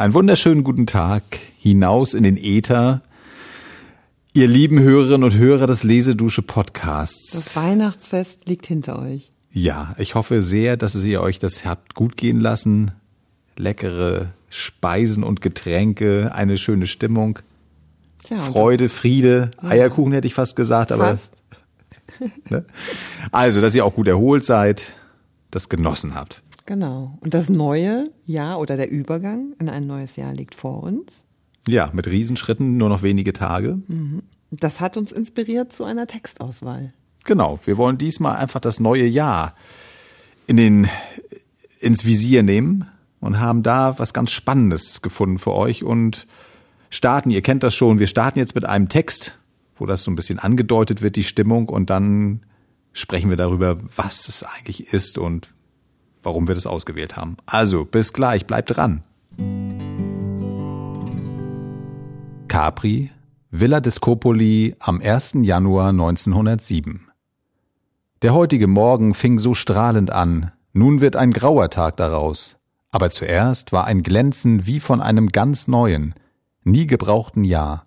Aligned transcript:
Einen 0.00 0.14
wunderschönen 0.14 0.64
guten 0.64 0.86
Tag 0.86 1.22
hinaus 1.58 2.14
in 2.14 2.22
den 2.22 2.38
Äther. 2.38 3.02
Ihr 4.32 4.48
lieben 4.48 4.80
Hörerinnen 4.80 5.24
und 5.24 5.36
Hörer 5.36 5.66
des 5.66 5.84
Lesedusche 5.84 6.40
Podcasts. 6.40 7.32
Das 7.32 7.54
Weihnachtsfest 7.54 8.46
liegt 8.46 8.66
hinter 8.66 8.98
euch. 8.98 9.30
Ja, 9.50 9.94
ich 9.98 10.14
hoffe 10.14 10.40
sehr, 10.40 10.78
dass 10.78 10.94
ihr 10.94 11.20
euch 11.20 11.38
das 11.38 11.66
habt 11.66 11.94
gut 11.94 12.16
gehen 12.16 12.40
lassen. 12.40 12.92
Leckere 13.58 14.32
Speisen 14.48 15.22
und 15.22 15.42
Getränke, 15.42 16.30
eine 16.34 16.56
schöne 16.56 16.86
Stimmung. 16.86 17.38
Tja, 18.22 18.38
Freude, 18.38 18.88
Friede. 18.88 19.50
Eierkuchen 19.58 20.14
hätte 20.14 20.26
ich 20.26 20.32
fast 20.32 20.56
gesagt, 20.56 20.92
aber. 20.92 21.18
Fast. 21.18 21.34
ne? 22.48 22.64
Also, 23.32 23.60
dass 23.60 23.74
ihr 23.74 23.84
auch 23.84 23.94
gut 23.94 24.08
erholt 24.08 24.46
seid, 24.46 24.94
das 25.50 25.68
genossen 25.68 26.14
habt. 26.14 26.42
Genau. 26.70 27.18
Und 27.18 27.34
das 27.34 27.48
neue 27.48 28.12
Jahr 28.26 28.60
oder 28.60 28.76
der 28.76 28.92
Übergang 28.92 29.54
in 29.58 29.68
ein 29.68 29.88
neues 29.88 30.14
Jahr 30.14 30.32
liegt 30.32 30.54
vor 30.54 30.84
uns. 30.84 31.24
Ja, 31.66 31.90
mit 31.92 32.06
Riesenschritten, 32.06 32.76
nur 32.76 32.88
noch 32.88 33.02
wenige 33.02 33.32
Tage. 33.32 33.80
Mhm. 33.88 34.22
Das 34.52 34.78
hat 34.78 34.96
uns 34.96 35.10
inspiriert 35.10 35.72
zu 35.72 35.82
einer 35.82 36.06
Textauswahl. 36.06 36.92
Genau. 37.24 37.58
Wir 37.64 37.76
wollen 37.76 37.98
diesmal 37.98 38.36
einfach 38.36 38.60
das 38.60 38.78
neue 38.78 39.04
Jahr 39.04 39.56
in 40.46 40.56
den, 40.56 40.88
ins 41.80 42.04
Visier 42.04 42.44
nehmen 42.44 42.86
und 43.18 43.40
haben 43.40 43.64
da 43.64 43.98
was 43.98 44.14
ganz 44.14 44.30
Spannendes 44.30 45.02
gefunden 45.02 45.38
für 45.38 45.54
euch 45.54 45.82
und 45.82 46.28
starten, 46.88 47.30
ihr 47.30 47.42
kennt 47.42 47.64
das 47.64 47.74
schon, 47.74 47.98
wir 47.98 48.06
starten 48.06 48.38
jetzt 48.38 48.54
mit 48.54 48.64
einem 48.64 48.88
Text, 48.88 49.40
wo 49.74 49.86
das 49.86 50.04
so 50.04 50.10
ein 50.12 50.14
bisschen 50.14 50.38
angedeutet 50.38 51.02
wird, 51.02 51.16
die 51.16 51.24
Stimmung, 51.24 51.68
und 51.68 51.90
dann 51.90 52.42
sprechen 52.92 53.28
wir 53.28 53.36
darüber, 53.36 53.80
was 53.96 54.28
es 54.28 54.44
eigentlich 54.44 54.92
ist 54.92 55.18
und 55.18 55.52
warum 56.22 56.48
wir 56.48 56.54
das 56.54 56.66
ausgewählt 56.66 57.16
haben. 57.16 57.36
Also, 57.46 57.84
bis 57.84 58.12
gleich, 58.12 58.46
bleibt 58.46 58.76
dran. 58.76 59.02
Capri, 62.48 63.10
Villa 63.50 63.80
des 63.80 63.96
Scopoli 63.96 64.74
am 64.78 65.00
1. 65.00 65.38
Januar 65.42 65.88
1907. 65.90 67.08
Der 68.22 68.34
heutige 68.34 68.66
Morgen 68.66 69.14
fing 69.14 69.38
so 69.38 69.54
strahlend 69.54 70.10
an, 70.10 70.52
nun 70.72 71.00
wird 71.00 71.16
ein 71.16 71.32
grauer 71.32 71.70
Tag 71.70 71.96
daraus. 71.96 72.58
Aber 72.90 73.10
zuerst 73.10 73.72
war 73.72 73.86
ein 73.86 74.02
Glänzen 74.02 74.66
wie 74.66 74.80
von 74.80 75.00
einem 75.00 75.28
ganz 75.28 75.68
neuen, 75.68 76.14
nie 76.64 76.86
gebrauchten 76.86 77.44
Jahr. 77.44 77.86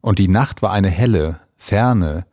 Und 0.00 0.18
die 0.18 0.28
Nacht 0.28 0.62
war 0.62 0.72
eine 0.72 0.88
helle, 0.88 1.40
ferne, 1.56 2.26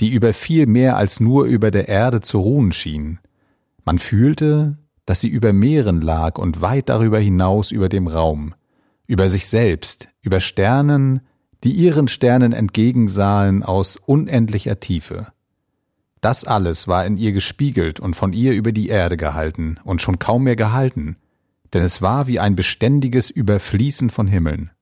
die 0.00 0.12
über 0.12 0.34
viel 0.34 0.66
mehr 0.66 0.96
als 0.96 1.20
nur 1.20 1.44
über 1.44 1.70
der 1.70 1.88
Erde 1.88 2.20
zu 2.20 2.40
ruhen 2.40 2.72
schien. 2.72 3.18
Man 3.86 4.00
fühlte, 4.00 4.76
dass 5.06 5.20
sie 5.20 5.28
über 5.28 5.52
Meeren 5.52 6.00
lag 6.00 6.38
und 6.38 6.60
weit 6.60 6.88
darüber 6.88 7.20
hinaus 7.20 7.70
über 7.70 7.88
dem 7.88 8.08
Raum, 8.08 8.54
über 9.06 9.30
sich 9.30 9.46
selbst, 9.46 10.08
über 10.22 10.40
Sternen, 10.40 11.20
die 11.62 11.70
ihren 11.70 12.08
Sternen 12.08 12.52
entgegensahen 12.52 13.62
aus 13.62 13.96
unendlicher 13.96 14.80
Tiefe. 14.80 15.28
Das 16.20 16.42
alles 16.42 16.88
war 16.88 17.06
in 17.06 17.16
ihr 17.16 17.30
gespiegelt 17.30 18.00
und 18.00 18.16
von 18.16 18.32
ihr 18.32 18.54
über 18.54 18.72
die 18.72 18.88
Erde 18.88 19.16
gehalten 19.16 19.78
und 19.84 20.02
schon 20.02 20.18
kaum 20.18 20.42
mehr 20.42 20.56
gehalten, 20.56 21.16
denn 21.72 21.84
es 21.84 22.02
war 22.02 22.26
wie 22.26 22.40
ein 22.40 22.56
beständiges 22.56 23.30
Überfließen 23.30 24.10
von 24.10 24.26
Himmeln. 24.26 24.72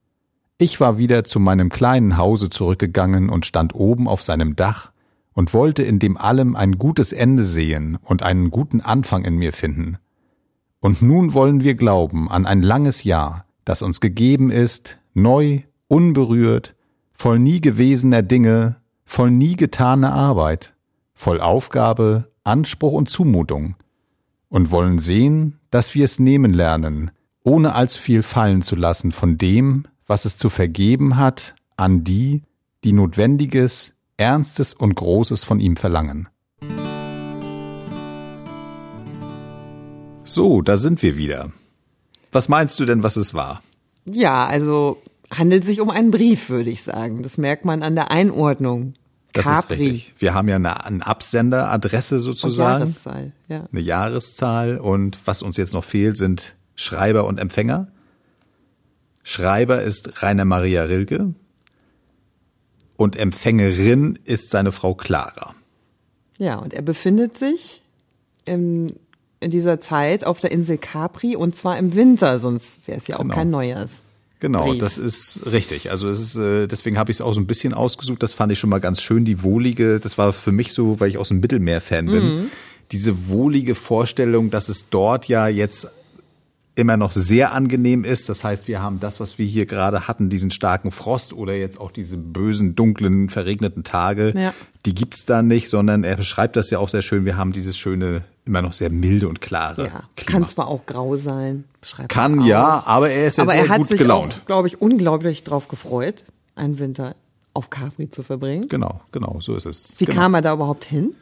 Ich 0.56 0.80
war 0.80 0.96
wieder 0.96 1.24
zu 1.24 1.40
meinem 1.40 1.68
kleinen 1.68 2.16
Hause 2.16 2.48
zurückgegangen 2.48 3.28
und 3.28 3.44
stand 3.44 3.74
oben 3.74 4.08
auf 4.08 4.22
seinem 4.22 4.56
Dach 4.56 4.93
und 5.34 5.52
wollte 5.52 5.82
in 5.82 5.98
dem 5.98 6.16
allem 6.16 6.56
ein 6.56 6.78
gutes 6.78 7.12
Ende 7.12 7.44
sehen 7.44 7.98
und 8.02 8.22
einen 8.22 8.50
guten 8.50 8.80
Anfang 8.80 9.24
in 9.24 9.36
mir 9.36 9.52
finden. 9.52 9.98
Und 10.80 11.02
nun 11.02 11.34
wollen 11.34 11.62
wir 11.62 11.74
glauben 11.74 12.30
an 12.30 12.46
ein 12.46 12.62
langes 12.62 13.04
Jahr, 13.04 13.44
das 13.64 13.82
uns 13.82 14.00
gegeben 14.00 14.50
ist, 14.50 14.98
neu, 15.12 15.60
unberührt, 15.88 16.74
voll 17.12 17.38
nie 17.38 17.60
gewesener 17.60 18.22
Dinge, 18.22 18.76
voll 19.04 19.30
nie 19.30 19.56
getaner 19.56 20.12
Arbeit, 20.12 20.74
voll 21.14 21.40
Aufgabe, 21.40 22.30
Anspruch 22.44 22.92
und 22.92 23.08
Zumutung, 23.08 23.76
und 24.48 24.70
wollen 24.70 24.98
sehen, 24.98 25.58
dass 25.70 25.94
wir 25.94 26.04
es 26.04 26.18
nehmen 26.18 26.52
lernen, 26.52 27.10
ohne 27.42 27.74
allzu 27.74 28.00
viel 28.00 28.22
fallen 28.22 28.62
zu 28.62 28.76
lassen 28.76 29.12
von 29.12 29.38
dem, 29.38 29.84
was 30.06 30.24
es 30.24 30.36
zu 30.36 30.50
vergeben 30.50 31.16
hat, 31.16 31.54
an 31.76 32.04
die, 32.04 32.42
die 32.84 32.92
Notwendiges, 32.92 33.93
Ernstes 34.16 34.74
und 34.74 34.94
Großes 34.94 35.42
von 35.42 35.58
ihm 35.58 35.76
verlangen. 35.76 36.28
So, 40.22 40.62
da 40.62 40.76
sind 40.76 41.02
wir 41.02 41.16
wieder. 41.16 41.50
Was 42.30 42.48
meinst 42.48 42.78
du 42.78 42.84
denn, 42.84 43.02
was 43.02 43.16
es 43.16 43.34
war? 43.34 43.62
Ja, 44.04 44.46
also 44.46 45.02
handelt 45.30 45.64
sich 45.64 45.80
um 45.80 45.90
einen 45.90 46.10
Brief, 46.10 46.48
würde 46.48 46.70
ich 46.70 46.82
sagen. 46.82 47.22
Das 47.22 47.38
merkt 47.38 47.64
man 47.64 47.82
an 47.82 47.94
der 47.94 48.10
Einordnung. 48.10 48.94
Das 49.32 49.46
Capri. 49.46 49.74
ist 49.74 49.80
richtig. 49.80 50.14
Wir 50.18 50.34
haben 50.34 50.48
ja 50.48 50.56
eine, 50.56 50.84
eine 50.84 51.04
Absenderadresse 51.04 52.20
sozusagen. 52.20 52.84
Und 52.84 52.90
Jahreszahl, 52.90 53.32
ja. 53.48 53.68
Eine 53.70 53.80
Jahreszahl. 53.80 54.78
Und 54.78 55.18
was 55.24 55.42
uns 55.42 55.56
jetzt 55.56 55.74
noch 55.74 55.84
fehlt, 55.84 56.16
sind 56.16 56.54
Schreiber 56.76 57.26
und 57.26 57.40
Empfänger. 57.40 57.88
Schreiber 59.24 59.82
ist 59.82 60.22
Rainer 60.22 60.44
Maria 60.44 60.84
Rilke 60.84 61.34
und 62.96 63.16
Empfängerin 63.16 64.18
ist 64.24 64.50
seine 64.50 64.72
Frau 64.72 64.94
Clara. 64.94 65.54
Ja, 66.38 66.56
und 66.56 66.74
er 66.74 66.82
befindet 66.82 67.36
sich 67.38 67.82
im, 68.44 68.94
in 69.40 69.50
dieser 69.50 69.80
Zeit 69.80 70.24
auf 70.26 70.40
der 70.40 70.52
Insel 70.52 70.78
Capri 70.78 71.36
und 71.36 71.56
zwar 71.56 71.78
im 71.78 71.94
Winter, 71.94 72.38
sonst 72.38 72.86
wäre 72.86 72.98
es 72.98 73.06
ja 73.06 73.16
auch 73.16 73.22
genau. 73.22 73.34
kein 73.34 73.50
Neujahrs. 73.50 74.02
Genau, 74.40 74.66
Brief. 74.66 74.80
das 74.80 74.98
ist 74.98 75.46
richtig. 75.50 75.90
Also 75.90 76.08
es 76.08 76.20
ist, 76.20 76.36
äh, 76.36 76.66
deswegen 76.66 76.98
habe 76.98 77.10
ich 77.10 77.16
es 77.16 77.20
auch 77.22 77.32
so 77.32 77.40
ein 77.40 77.46
bisschen 77.46 77.72
ausgesucht. 77.72 78.22
Das 78.22 78.34
fand 78.34 78.52
ich 78.52 78.58
schon 78.58 78.68
mal 78.68 78.80
ganz 78.80 79.00
schön. 79.00 79.24
Die 79.24 79.42
wohlige, 79.42 79.98
das 80.00 80.18
war 80.18 80.34
für 80.34 80.52
mich 80.52 80.74
so, 80.74 81.00
weil 81.00 81.08
ich 81.08 81.16
aus 81.16 81.28
dem 81.28 81.40
Mittelmeer-Fan 81.40 82.06
bin, 82.06 82.24
mhm. 82.24 82.50
diese 82.92 83.28
wohlige 83.28 83.74
Vorstellung, 83.74 84.50
dass 84.50 84.68
es 84.68 84.90
dort 84.90 85.28
ja 85.28 85.48
jetzt 85.48 85.88
immer 86.76 86.96
noch 86.96 87.12
sehr 87.12 87.52
angenehm 87.52 88.04
ist. 88.04 88.28
Das 88.28 88.42
heißt, 88.42 88.66
wir 88.66 88.82
haben 88.82 88.98
das, 89.00 89.20
was 89.20 89.38
wir 89.38 89.46
hier 89.46 89.66
gerade 89.66 90.08
hatten, 90.08 90.28
diesen 90.28 90.50
starken 90.50 90.90
Frost 90.90 91.32
oder 91.32 91.54
jetzt 91.54 91.80
auch 91.80 91.92
diese 91.92 92.16
bösen, 92.16 92.74
dunklen, 92.74 93.30
verregneten 93.30 93.84
Tage, 93.84 94.34
ja. 94.36 94.52
die 94.84 94.94
gibt's 94.94 95.24
da 95.24 95.42
nicht, 95.42 95.68
sondern 95.68 96.04
er 96.04 96.16
beschreibt 96.16 96.56
das 96.56 96.70
ja 96.70 96.78
auch 96.78 96.88
sehr 96.88 97.02
schön. 97.02 97.24
Wir 97.24 97.36
haben 97.36 97.52
dieses 97.52 97.78
schöne, 97.78 98.24
immer 98.44 98.62
noch 98.62 98.72
sehr 98.72 98.90
milde 98.90 99.28
und 99.28 99.40
klare. 99.40 99.84
Ja, 99.84 100.02
Klima. 100.16 100.32
kann 100.32 100.48
zwar 100.48 100.66
auch 100.66 100.84
grau 100.86 101.16
sein, 101.16 101.64
beschreibt 101.80 102.08
Kann 102.08 102.40
ja, 102.40 102.82
aber 102.86 103.10
er 103.10 103.28
ist 103.28 103.38
ja 103.38 103.46
sehr 103.46 103.68
gut 103.68 103.88
gelaunt. 103.88 104.32
Er 104.32 104.36
hat 104.36 104.46
glaube 104.46 104.68
ich, 104.68 104.80
unglaublich 104.80 105.44
drauf 105.44 105.68
gefreut, 105.68 106.24
einen 106.56 106.78
Winter 106.78 107.14
auf 107.52 107.70
Capri 107.70 108.10
zu 108.10 108.24
verbringen. 108.24 108.68
Genau, 108.68 109.00
genau, 109.12 109.38
so 109.40 109.54
ist 109.54 109.66
es. 109.66 109.94
Wie 109.98 110.06
genau. 110.06 110.22
kam 110.22 110.34
er 110.34 110.42
da 110.42 110.52
überhaupt 110.52 110.84
hin? 110.84 111.14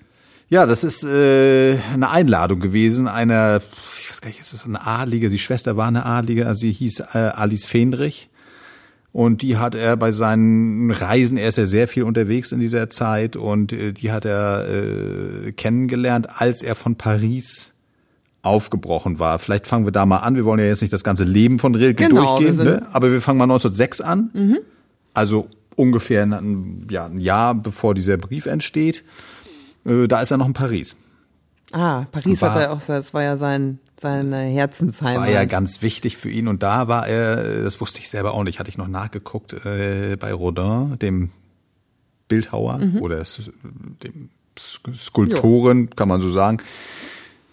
Ja, 0.52 0.66
das 0.66 0.84
ist 0.84 1.02
äh, 1.02 1.78
eine 1.94 2.10
Einladung 2.10 2.60
gewesen 2.60 3.08
einer, 3.08 3.62
ich 3.98 4.10
weiß 4.10 4.20
gar 4.20 4.28
nicht, 4.28 4.38
ist 4.38 4.52
das 4.52 4.66
eine 4.66 4.86
Adlige? 4.86 5.30
Die 5.30 5.38
Schwester 5.38 5.78
war 5.78 5.88
eine 5.88 6.04
Adlige, 6.04 6.46
also 6.46 6.60
sie 6.60 6.72
hieß 6.72 7.00
äh, 7.14 7.30
Alice 7.34 7.64
Fendrich. 7.64 8.28
Und 9.12 9.40
die 9.40 9.56
hat 9.56 9.74
er 9.74 9.96
bei 9.96 10.12
seinen 10.12 10.90
Reisen, 10.90 11.38
er 11.38 11.48
ist 11.48 11.56
ja 11.56 11.64
sehr 11.64 11.88
viel 11.88 12.02
unterwegs 12.02 12.52
in 12.52 12.60
dieser 12.60 12.90
Zeit 12.90 13.34
und 13.34 13.72
äh, 13.72 13.92
die 13.92 14.12
hat 14.12 14.26
er 14.26 14.66
äh, 14.68 15.52
kennengelernt, 15.52 16.28
als 16.38 16.62
er 16.62 16.74
von 16.74 16.96
Paris 16.96 17.72
aufgebrochen 18.42 19.18
war. 19.18 19.38
Vielleicht 19.38 19.66
fangen 19.66 19.86
wir 19.86 19.92
da 19.92 20.04
mal 20.04 20.18
an. 20.18 20.36
Wir 20.36 20.44
wollen 20.44 20.60
ja 20.60 20.66
jetzt 20.66 20.82
nicht 20.82 20.92
das 20.92 21.02
ganze 21.02 21.24
Leben 21.24 21.60
von 21.60 21.74
Rilke 21.74 22.08
genau, 22.08 22.36
durchgehen, 22.38 22.62
ne? 22.62 22.86
aber 22.92 23.10
wir 23.10 23.22
fangen 23.22 23.38
mal 23.38 23.44
1906 23.44 24.02
an. 24.02 24.28
Mhm. 24.34 24.58
Also 25.14 25.48
ungefähr 25.76 26.24
ein, 26.24 26.88
ja, 26.90 27.06
ein 27.06 27.20
Jahr 27.20 27.54
bevor 27.54 27.94
dieser 27.94 28.18
Brief 28.18 28.44
entsteht. 28.44 29.02
Äh, 29.84 30.08
da 30.08 30.20
ist 30.20 30.30
er 30.30 30.36
noch 30.36 30.46
in 30.46 30.52
Paris. 30.52 30.96
Ah, 31.72 32.04
Paris 32.12 32.42
war, 32.42 32.54
hat 32.54 32.62
er 32.62 32.72
auch, 32.72 32.82
das 32.82 33.14
war 33.14 33.22
ja 33.22 33.36
sein, 33.36 33.78
seine 33.98 34.42
Herzensheimat. 34.42 35.26
War 35.26 35.30
ja 35.30 35.44
ganz 35.46 35.80
wichtig 35.80 36.18
für 36.18 36.28
ihn 36.28 36.48
und 36.48 36.62
da 36.62 36.86
war 36.86 37.06
er, 37.06 37.62
das 37.62 37.80
wusste 37.80 38.00
ich 38.00 38.10
selber 38.10 38.34
auch 38.34 38.44
nicht, 38.44 38.58
hatte 38.58 38.68
ich 38.68 38.76
noch 38.76 38.88
nachgeguckt, 38.88 39.54
äh, 39.64 40.16
bei 40.20 40.32
Rodin, 40.34 40.98
dem 40.98 41.30
Bildhauer 42.28 42.78
mhm. 42.78 42.98
oder 43.00 43.22
dem 44.02 44.28
Skulptoren, 44.58 45.84
jo. 45.84 45.90
kann 45.96 46.08
man 46.08 46.20
so 46.20 46.28
sagen, 46.28 46.58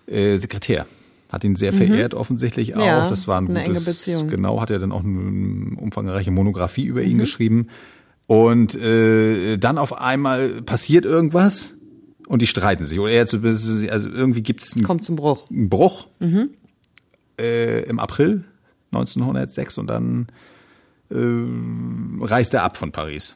äh, 0.07 0.37
Sekretär. 0.37 0.85
Hat 1.29 1.43
ihn 1.43 1.55
sehr 1.55 1.71
mhm. 1.71 1.77
verehrt, 1.77 2.13
offensichtlich 2.15 2.75
auch. 2.75 2.83
Ja, 2.83 3.07
das 3.07 3.27
war 3.27 3.39
ein 3.39 3.49
eine 3.49 3.63
gutes, 3.63 3.77
enge 3.77 3.85
Beziehung. 3.85 4.27
Genau, 4.29 4.59
hat 4.59 4.71
er 4.71 4.79
dann 4.79 4.91
auch 4.91 5.03
eine 5.03 5.77
umfangreiche 5.77 6.31
Monographie 6.31 6.85
über 6.85 7.03
ihn 7.03 7.17
mhm. 7.17 7.19
geschrieben. 7.21 7.67
Und 8.25 8.75
äh, 8.75 9.57
dann 9.57 9.77
auf 9.77 9.99
einmal 9.99 10.61
passiert 10.63 11.05
irgendwas 11.05 11.73
und 12.29 12.43
die 12.43 12.47
streiten 12.47 12.85
sich. 12.85 12.99
Oder 12.99 13.25
zumindest, 13.25 13.89
also 13.89 14.07
irgendwie 14.07 14.43
gibt 14.43 14.63
es 14.63 14.75
einen, 14.75 14.85
Kommt 14.85 15.03
zum 15.03 15.15
Bruch. 15.15 15.49
einen 15.49 15.67
Bruch 15.67 16.07
mhm. 16.19 16.51
äh, 17.39 17.81
im 17.83 17.99
April 17.99 18.45
1906 18.91 19.79
und 19.79 19.87
dann 19.87 20.27
äh, 21.09 21.15
reist 22.23 22.53
er 22.53 22.63
ab 22.63 22.77
von 22.77 22.91
Paris. 22.91 23.35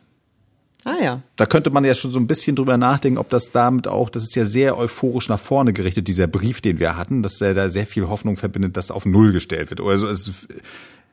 Ah 0.86 0.98
ja. 1.02 1.22
Da 1.38 1.46
könnte 1.48 1.72
man 1.72 1.86
ja 1.86 1.96
schon 1.96 2.12
so 2.12 2.20
ein 2.20 2.28
bisschen 2.28 2.56
drüber 2.56 2.78
nachdenken, 2.78 3.18
ob 3.18 3.30
das 3.30 3.52
damit 3.52 3.88
auch, 3.88 4.10
das 4.10 4.24
ist 4.24 4.36
ja 4.36 4.46
sehr 4.46 4.78
euphorisch 4.78 5.28
nach 5.28 5.40
vorne 5.40 5.74
gerichtet, 5.74 6.08
dieser 6.08 6.28
Brief, 6.28 6.62
den 6.62 6.78
wir 6.78 6.96
hatten, 6.96 7.24
dass 7.24 7.42
er 7.42 7.56
da 7.56 7.70
sehr 7.70 7.88
viel 7.88 8.08
Hoffnung 8.10 8.38
verbindet, 8.38 8.78
dass 8.78 8.92
auf 8.92 9.08
Null 9.08 9.32
gestellt 9.32 9.72
wird. 9.72 9.82
Also 9.82 10.08
es 10.08 10.32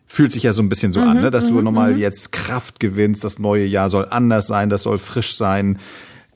fühlt 0.06 0.32
sich 0.32 0.42
ja 0.42 0.52
so 0.52 0.60
ein 0.60 0.68
bisschen 0.68 0.92
so 0.92 1.00
mhm, 1.00 1.08
an, 1.08 1.20
ne? 1.22 1.30
dass 1.30 1.46
du 1.46 1.54
mhm, 1.54 1.64
nochmal 1.64 1.92
mhm. 1.94 2.00
jetzt 2.00 2.32
Kraft 2.32 2.78
gewinnst, 2.78 3.24
das 3.24 3.38
neue 3.38 3.64
Jahr 3.64 3.88
soll 3.88 4.06
anders 4.10 4.48
sein, 4.48 4.68
das 4.68 4.82
soll 4.82 4.98
frisch 4.98 5.34
sein 5.34 5.78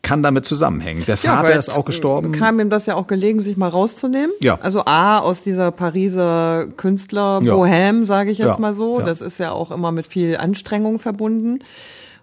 kann 0.04 0.22
damit 0.22 0.44
zusammenhängen. 0.44 1.04
Der 1.06 1.16
Vater 1.16 1.50
ja, 1.50 1.58
ist 1.58 1.70
auch 1.70 1.84
gestorben. 1.84 2.30
Kam 2.30 2.60
ihm 2.60 2.70
das 2.70 2.86
ja 2.86 2.94
auch 2.94 3.08
gelegen, 3.08 3.40
sich 3.40 3.56
mal 3.56 3.68
rauszunehmen. 3.68 4.30
Ja. 4.40 4.58
Also 4.62 4.84
A, 4.84 5.18
aus 5.18 5.42
dieser 5.42 5.72
Pariser 5.72 6.68
Künstler 6.76 7.38
Bohème, 7.38 8.06
sage 8.06 8.30
ich 8.30 8.38
jetzt 8.38 8.46
ja. 8.46 8.58
mal 8.58 8.74
so. 8.74 9.00
Ja. 9.00 9.06
Das 9.06 9.20
ist 9.20 9.38
ja 9.38 9.50
auch 9.50 9.72
immer 9.72 9.90
mit 9.90 10.06
viel 10.06 10.36
Anstrengung 10.36 11.00
verbunden. 11.00 11.58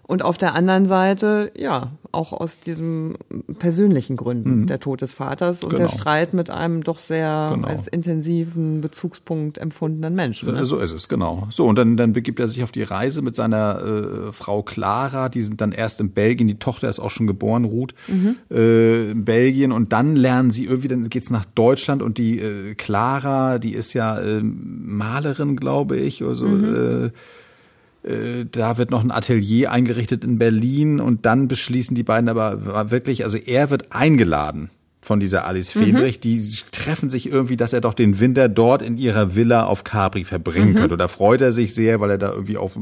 Und 0.04 0.22
auf 0.22 0.36
der 0.36 0.54
anderen 0.54 0.86
Seite, 0.86 1.52
ja, 1.56 1.92
auch 2.10 2.32
aus 2.32 2.58
diesem 2.58 3.14
persönlichen 3.58 4.16
Gründen, 4.16 4.62
mhm. 4.62 4.66
der 4.66 4.80
Tod 4.80 5.00
des 5.00 5.12
Vaters 5.12 5.62
und 5.62 5.70
genau. 5.70 5.82
der 5.82 5.88
Streit 5.88 6.34
mit 6.34 6.50
einem 6.50 6.82
doch 6.82 6.98
sehr 6.98 7.52
genau. 7.54 7.68
als 7.68 7.86
intensiven 7.88 8.80
Bezugspunkt 8.80 9.58
empfundenen 9.58 10.14
Menschen. 10.14 10.52
Ne? 10.52 10.66
So 10.66 10.78
ist 10.78 10.92
es, 10.92 11.08
genau. 11.08 11.46
So, 11.50 11.66
und 11.66 11.78
dann, 11.78 11.96
dann 11.96 12.12
begibt 12.12 12.40
er 12.40 12.48
sich 12.48 12.62
auf 12.64 12.72
die 12.72 12.82
Reise 12.82 13.22
mit 13.22 13.36
seiner 13.36 13.80
äh, 13.80 14.32
Frau 14.32 14.62
Clara, 14.62 15.28
die 15.28 15.40
sind 15.40 15.60
dann 15.60 15.72
erst 15.72 16.00
in 16.00 16.10
Belgien, 16.10 16.48
die 16.48 16.58
Tochter 16.58 16.88
ist 16.88 16.98
auch 16.98 17.10
schon 17.10 17.26
geboren, 17.26 17.64
Ruth, 17.64 17.94
mhm. 18.08 18.36
äh, 18.50 19.12
in 19.12 19.24
Belgien 19.24 19.72
und 19.72 19.92
dann 19.92 20.16
lernen 20.16 20.50
sie 20.50 20.66
irgendwie, 20.66 20.88
dann 20.88 21.08
geht's 21.08 21.30
nach 21.30 21.44
Deutschland 21.44 22.02
und 22.02 22.18
die 22.18 22.40
äh, 22.40 22.74
Clara, 22.74 23.58
die 23.58 23.72
ist 23.72 23.94
ja 23.94 24.18
äh, 24.18 24.42
Malerin, 24.42 25.56
glaube 25.56 25.96
ich, 25.96 26.22
oder 26.24 26.34
so, 26.34 26.46
mhm. 26.46 27.12
Äh, 28.04 28.44
da 28.50 28.78
wird 28.78 28.90
noch 28.90 29.02
ein 29.02 29.10
Atelier 29.10 29.70
eingerichtet 29.70 30.24
in 30.24 30.38
Berlin 30.38 31.00
und 31.00 31.24
dann 31.26 31.48
beschließen 31.48 31.94
die 31.94 32.02
beiden 32.02 32.28
aber 32.28 32.90
wirklich, 32.90 33.24
also 33.24 33.36
er 33.36 33.70
wird 33.70 33.92
eingeladen 33.92 34.70
von 35.00 35.18
dieser 35.18 35.46
Alice. 35.46 35.72
Friedrich, 35.72 36.18
mhm. 36.18 36.20
die 36.20 36.54
treffen 36.70 37.10
sich 37.10 37.30
irgendwie, 37.30 37.56
dass 37.56 37.72
er 37.72 37.80
doch 37.80 37.94
den 37.94 38.20
Winter 38.20 38.48
dort 38.48 38.82
in 38.82 38.96
ihrer 38.96 39.34
Villa 39.34 39.66
auf 39.66 39.84
Capri 39.84 40.24
verbringen 40.24 40.70
mhm. 40.70 40.76
könnte. 40.76 40.94
Und 40.94 41.00
da 41.00 41.08
freut 41.08 41.42
er 41.42 41.52
sich 41.52 41.74
sehr, 41.74 42.00
weil 42.00 42.10
er 42.10 42.18
da 42.18 42.32
irgendwie 42.32 42.56
auf, 42.56 42.78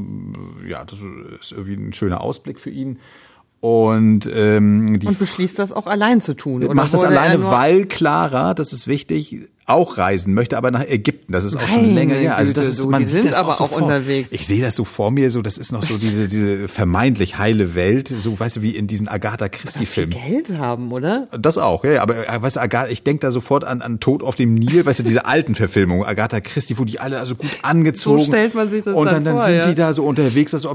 ja, 0.67 0.85
das 0.85 0.99
ist 1.41 1.51
irgendwie 1.51 1.73
ein 1.73 1.93
schöner 1.93 2.21
Ausblick 2.21 2.59
für 2.59 2.69
ihn. 2.69 2.99
Und, 3.59 4.29
ähm, 4.33 4.99
die 4.99 5.07
und 5.07 5.19
beschließt 5.19 5.59
das 5.59 5.71
auch 5.71 5.85
allein 5.85 6.21
zu 6.21 6.35
tun. 6.35 6.63
Macht 6.73 6.93
das 6.93 7.03
alleine, 7.03 7.43
weil 7.43 7.85
Clara, 7.85 8.55
das 8.55 8.73
ist 8.73 8.87
wichtig, 8.87 9.49
auch 9.71 9.97
reisen 9.97 10.33
möchte, 10.33 10.57
aber 10.57 10.71
nach 10.71 10.85
Ägypten. 10.85 11.31
Das 11.33 11.43
ist 11.43 11.55
auch 11.55 11.67
schon 11.67 11.93
länger 11.95 12.15
her. 12.15 12.37
Also 12.37 12.53
das 12.53 12.67
ist, 12.67 12.85
man 12.85 13.05
sieht 13.05 13.23
sind 13.23 13.25
das 13.25 13.39
aber 13.39 13.59
auch, 13.59 13.69
so 13.69 13.75
unterwegs. 13.75 14.31
Ich 14.31 14.47
sehe 14.47 14.61
das 14.61 14.75
so 14.75 14.85
vor 14.85 15.11
mir, 15.11 15.29
so 15.31 15.41
das 15.41 15.57
ist 15.57 15.71
noch 15.71 15.83
so 15.83 15.97
diese 15.97 16.27
diese 16.27 16.67
vermeintlich 16.67 17.37
heile 17.37 17.75
Welt, 17.75 18.07
so 18.07 18.39
weißt 18.39 18.57
du 18.57 18.61
wie 18.61 18.75
in 18.75 18.87
diesen 18.87 19.07
Agatha 19.07 19.49
Christie 19.49 19.85
Filmen. 19.85 20.11
Geld 20.11 20.57
haben, 20.57 20.91
oder? 20.91 21.27
Das 21.37 21.57
auch, 21.57 21.83
ja. 21.83 22.01
Aber 22.01 22.15
äh, 22.27 22.41
weißt 22.41 22.57
du, 22.57 22.61
Agatha, 22.61 22.89
ich 22.89 23.03
denke 23.03 23.21
da 23.21 23.31
sofort 23.31 23.63
an 23.63 23.81
an 23.81 23.99
Tod 23.99 24.23
auf 24.23 24.35
dem 24.35 24.53
Nil, 24.53 24.85
weißt 24.85 24.99
du, 24.99 25.03
diese 25.03 25.25
alten 25.25 25.55
Verfilmungen, 25.55 26.05
Agatha 26.05 26.39
Christie, 26.39 26.77
wo 26.77 26.85
die 26.85 26.99
alle 26.99 27.19
also 27.19 27.35
gut 27.35 27.49
angezogen. 27.61 28.19
So 28.19 28.25
stellt 28.25 28.55
man 28.55 28.69
sich 28.69 28.83
das 28.83 28.95
Und 28.95 29.05
dann, 29.05 29.23
dann, 29.23 29.37
dann 29.37 29.45
sind 29.45 29.55
ja. 29.55 29.67
die 29.67 29.75
da 29.75 29.93
so 29.93 30.05
unterwegs, 30.05 30.51
dass 30.51 30.67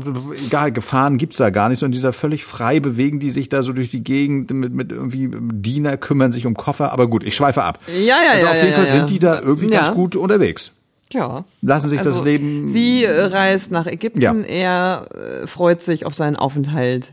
egal 0.46 0.72
Gefahren 0.72 1.19
gibt's 1.19 1.38
da 1.38 1.50
gar 1.50 1.69
nicht, 1.69 1.78
sondern 1.78 1.93
dieser 1.93 2.12
völlig 2.12 2.44
frei 2.44 2.81
bewegen 2.81 3.20
die 3.20 3.31
sich 3.31 3.48
da 3.48 3.62
so 3.62 3.72
durch 3.72 3.90
die 3.90 4.02
Gegend 4.02 4.50
mit 4.52 4.72
mit 4.72 4.93
irgendwie 4.93 5.31
Diener 5.32 5.96
kümmern 5.96 6.32
sich 6.32 6.46
um 6.46 6.54
Koffer. 6.54 6.93
Aber 6.93 7.08
gut, 7.08 7.25
ich 7.25 7.34
schweife 7.34 7.62
ab. 7.62 7.81
Ja, 7.88 8.16
ja, 8.22 8.32
also 8.32 8.46
ja. 8.46 8.50
auf 8.50 8.56
jeden 8.56 8.70
ja, 8.70 8.76
Fall 8.76 8.86
ja. 8.87 8.97
sind 8.97 9.11
die 9.11 9.19
da 9.19 9.41
irgendwie 9.41 9.69
ja. 9.71 9.83
ganz 9.83 9.94
gut 9.94 10.17
unterwegs. 10.17 10.73
Ja. 11.12 11.44
Lassen 11.62 11.88
sich 11.88 11.99
also, 12.00 12.11
das 12.11 12.25
Leben. 12.25 12.67
Sie 12.69 13.05
reist 13.05 13.71
nach 13.71 13.87
Ägypten, 13.87 14.21
Ja. 14.21 14.35
er 14.35 15.09
äh, 15.43 15.47
freut 15.47 15.83
sich 15.83 16.05
auf 16.06 16.15
seinen 16.15 16.37
Aufenthalt 16.37 17.12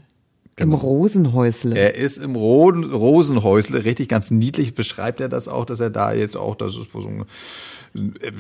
Genau. 0.56 0.76
im 0.76 0.82
Rosenhäusle. 0.82 1.76
Er 1.76 1.96
ist 1.96 2.18
im 2.18 2.36
Roden, 2.36 2.84
Rosenhäusle, 2.92 3.86
richtig 3.86 4.08
ganz 4.08 4.30
niedlich 4.30 4.76
beschreibt 4.76 5.20
er 5.20 5.28
das 5.28 5.48
auch, 5.48 5.66
dass 5.66 5.80
er 5.80 5.90
da 5.90 6.14
jetzt 6.14 6.38
auch, 6.38 6.56
das 6.56 6.78
ist 6.78 6.92
so 6.92 7.00
ein, 7.08 7.26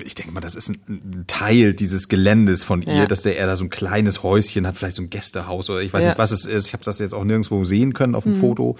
ich 0.05 0.13
denke 0.13 0.31
mal, 0.31 0.39
das 0.39 0.53
ist 0.53 0.69
ein, 0.69 1.23
Teil 1.25 1.73
dieses 1.73 2.09
Geländes 2.09 2.63
von 2.63 2.83
ihr, 2.83 2.93
Ja. 2.93 3.05
dass 3.07 3.23
der 3.23 3.39
er 3.39 3.47
da 3.47 3.55
so 3.55 3.63
ein 3.63 3.71
kleines 3.71 4.21
Häuschen 4.21 4.67
hat, 4.67 4.77
vielleicht 4.77 4.95
so 4.97 5.01
ein 5.01 5.09
Gästehaus 5.09 5.71
oder 5.71 5.81
ich 5.81 5.91
weiß 5.91 6.03
Ja. 6.03 6.09
nicht, 6.11 6.19
was 6.19 6.29
es 6.31 6.45
ist. 6.45 6.67
Ich 6.67 6.73
habe 6.73 6.83
das 6.83 6.99
jetzt 6.99 7.13
auch 7.15 7.23
nirgendwo 7.23 7.63
sehen 7.63 7.93
können 7.95 8.11
Mhm. 8.11 8.15
auf 8.17 8.23
dem 8.25 8.35
Foto, 8.35 8.77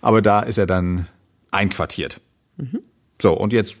aber 0.00 0.22
da 0.22 0.40
ist 0.40 0.58
er 0.58 0.66
dann 0.66 1.08
einquartiert. 1.50 2.20
Mhm. 2.56 2.80
So, 3.20 3.32
und 3.32 3.54
jetzt 3.54 3.76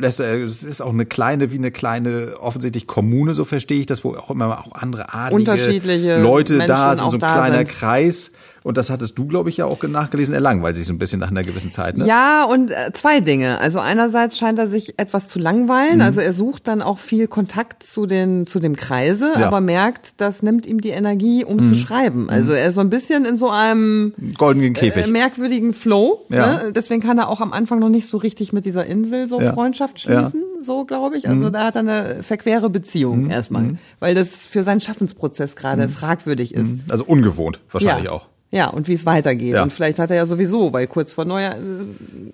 lässt 0.00 0.18
er, 0.18 0.34
es 0.44 0.64
ist 0.64 0.80
auch 0.80 0.92
eine 0.92 1.06
kleine, 1.06 1.52
wie 1.52 1.58
eine 1.58 1.70
kleine, 1.70 2.34
offensichtlich 2.40 2.88
Kommune, 2.88 3.34
so 3.34 3.44
verstehe 3.44 3.80
ich 3.80 3.86
das, 3.86 4.02
wo 4.02 4.16
auch 4.16 4.30
immer 4.30 4.58
auch 4.66 4.72
andere 4.72 5.14
adlige 5.14 5.52
Unterschiedliche 5.52 6.20
Leute 6.20 6.58
da 6.58 6.66
Menschen 6.66 6.96
sind, 6.96 7.06
auch 7.06 7.10
so 7.10 7.16
ein 7.16 7.20
da 7.20 7.32
kleiner 7.34 7.58
sind. 7.58 7.68
Kreis. 7.68 8.32
Und 8.62 8.76
das 8.76 8.90
hattest 8.90 9.16
du, 9.18 9.26
glaube 9.26 9.48
ich, 9.48 9.56
ja 9.56 9.64
auch 9.64 9.82
nachgelesen. 9.82 10.34
Er 10.34 10.40
langweilt 10.40 10.76
sich 10.76 10.86
so 10.86 10.92
ein 10.92 10.98
bisschen 10.98 11.18
nach 11.20 11.30
einer 11.30 11.42
gewissen 11.42 11.70
Zeit, 11.70 11.96
ne? 11.96 12.06
Ja, 12.06 12.44
und 12.44 12.70
äh, 12.70 12.92
zwei 12.92 13.20
Dinge. 13.20 13.58
Also 13.58 13.78
einerseits 13.78 14.36
scheint 14.36 14.58
er 14.58 14.68
sich 14.68 14.98
etwas 14.98 15.28
zu 15.28 15.38
langweilen. 15.38 15.96
Mhm. 15.96 16.00
Also 16.02 16.20
er 16.20 16.32
sucht 16.32 16.68
dann 16.68 16.82
auch 16.82 16.98
viel 16.98 17.26
Kontakt 17.26 17.82
zu 17.82 18.06
den 18.06 18.46
zu 18.46 18.60
dem 18.60 18.76
Kreise, 18.76 19.30
Ja. 19.32 19.38
Mhm. 19.38 19.44
aber 19.44 19.60
merkt, 19.60 20.20
das 20.20 20.42
nimmt 20.42 20.66
ihm 20.66 20.80
die 20.80 20.90
Energie, 20.90 21.44
um 21.44 21.64
zu 21.64 21.74
schreiben. 21.74 22.28
Also 22.28 22.52
er 22.52 22.68
ist 22.68 22.74
so 22.74 22.80
ein 22.82 22.90
bisschen 22.90 23.24
in 23.24 23.36
so 23.36 23.48
einem 23.48 24.14
Goldenen 24.36 24.74
Käfig. 24.74 25.04
äh, 25.04 25.06
merkwürdigen 25.06 25.72
Flow. 25.72 26.26
Ja. 26.28 26.64
Ne? 26.64 26.72
Deswegen 26.74 27.00
kann 27.00 27.18
er 27.18 27.28
auch 27.28 27.40
am 27.40 27.52
Anfang 27.52 27.78
noch 27.78 27.88
nicht 27.88 28.08
so 28.08 28.18
richtig 28.18 28.52
mit 28.52 28.64
dieser 28.66 28.84
Insel 28.86 29.28
so 29.28 29.40
Ja. 29.40 29.52
Freundschaft. 29.54 29.94
Mhm. 30.06 30.12
schließen, 30.12 30.42
so 30.60 30.84
glaube 30.84 31.16
ich. 31.16 31.28
Also 31.28 31.48
da 31.50 31.64
hat 31.64 31.76
er 31.76 31.80
eine 31.80 32.22
verquere 32.22 32.68
Beziehung 32.70 33.30
erstmal, 33.30 33.78
weil 34.00 34.14
das 34.14 34.44
für 34.44 34.62
seinen 34.62 34.80
Schaffensprozess 34.80 35.56
gerade 35.56 35.88
fragwürdig 35.88 36.54
ist. 36.54 36.66
also 36.88 37.04
ungewohnt, 37.04 37.60
wahrscheinlich 37.70 38.08
auch. 38.08 38.26
Ja, 38.52 38.66
und 38.68 38.88
wie 38.88 38.94
es 38.94 39.06
weitergeht. 39.06 39.54
Ja. 39.54 39.62
Und 39.62 39.72
vielleicht 39.72 40.00
hat 40.00 40.10
er 40.10 40.16
ja 40.16 40.26
sowieso, 40.26 40.72
weil 40.72 40.88
kurz 40.88 41.12
vor 41.12 41.24
Neujahr 41.24 41.56
äh, 41.56 41.60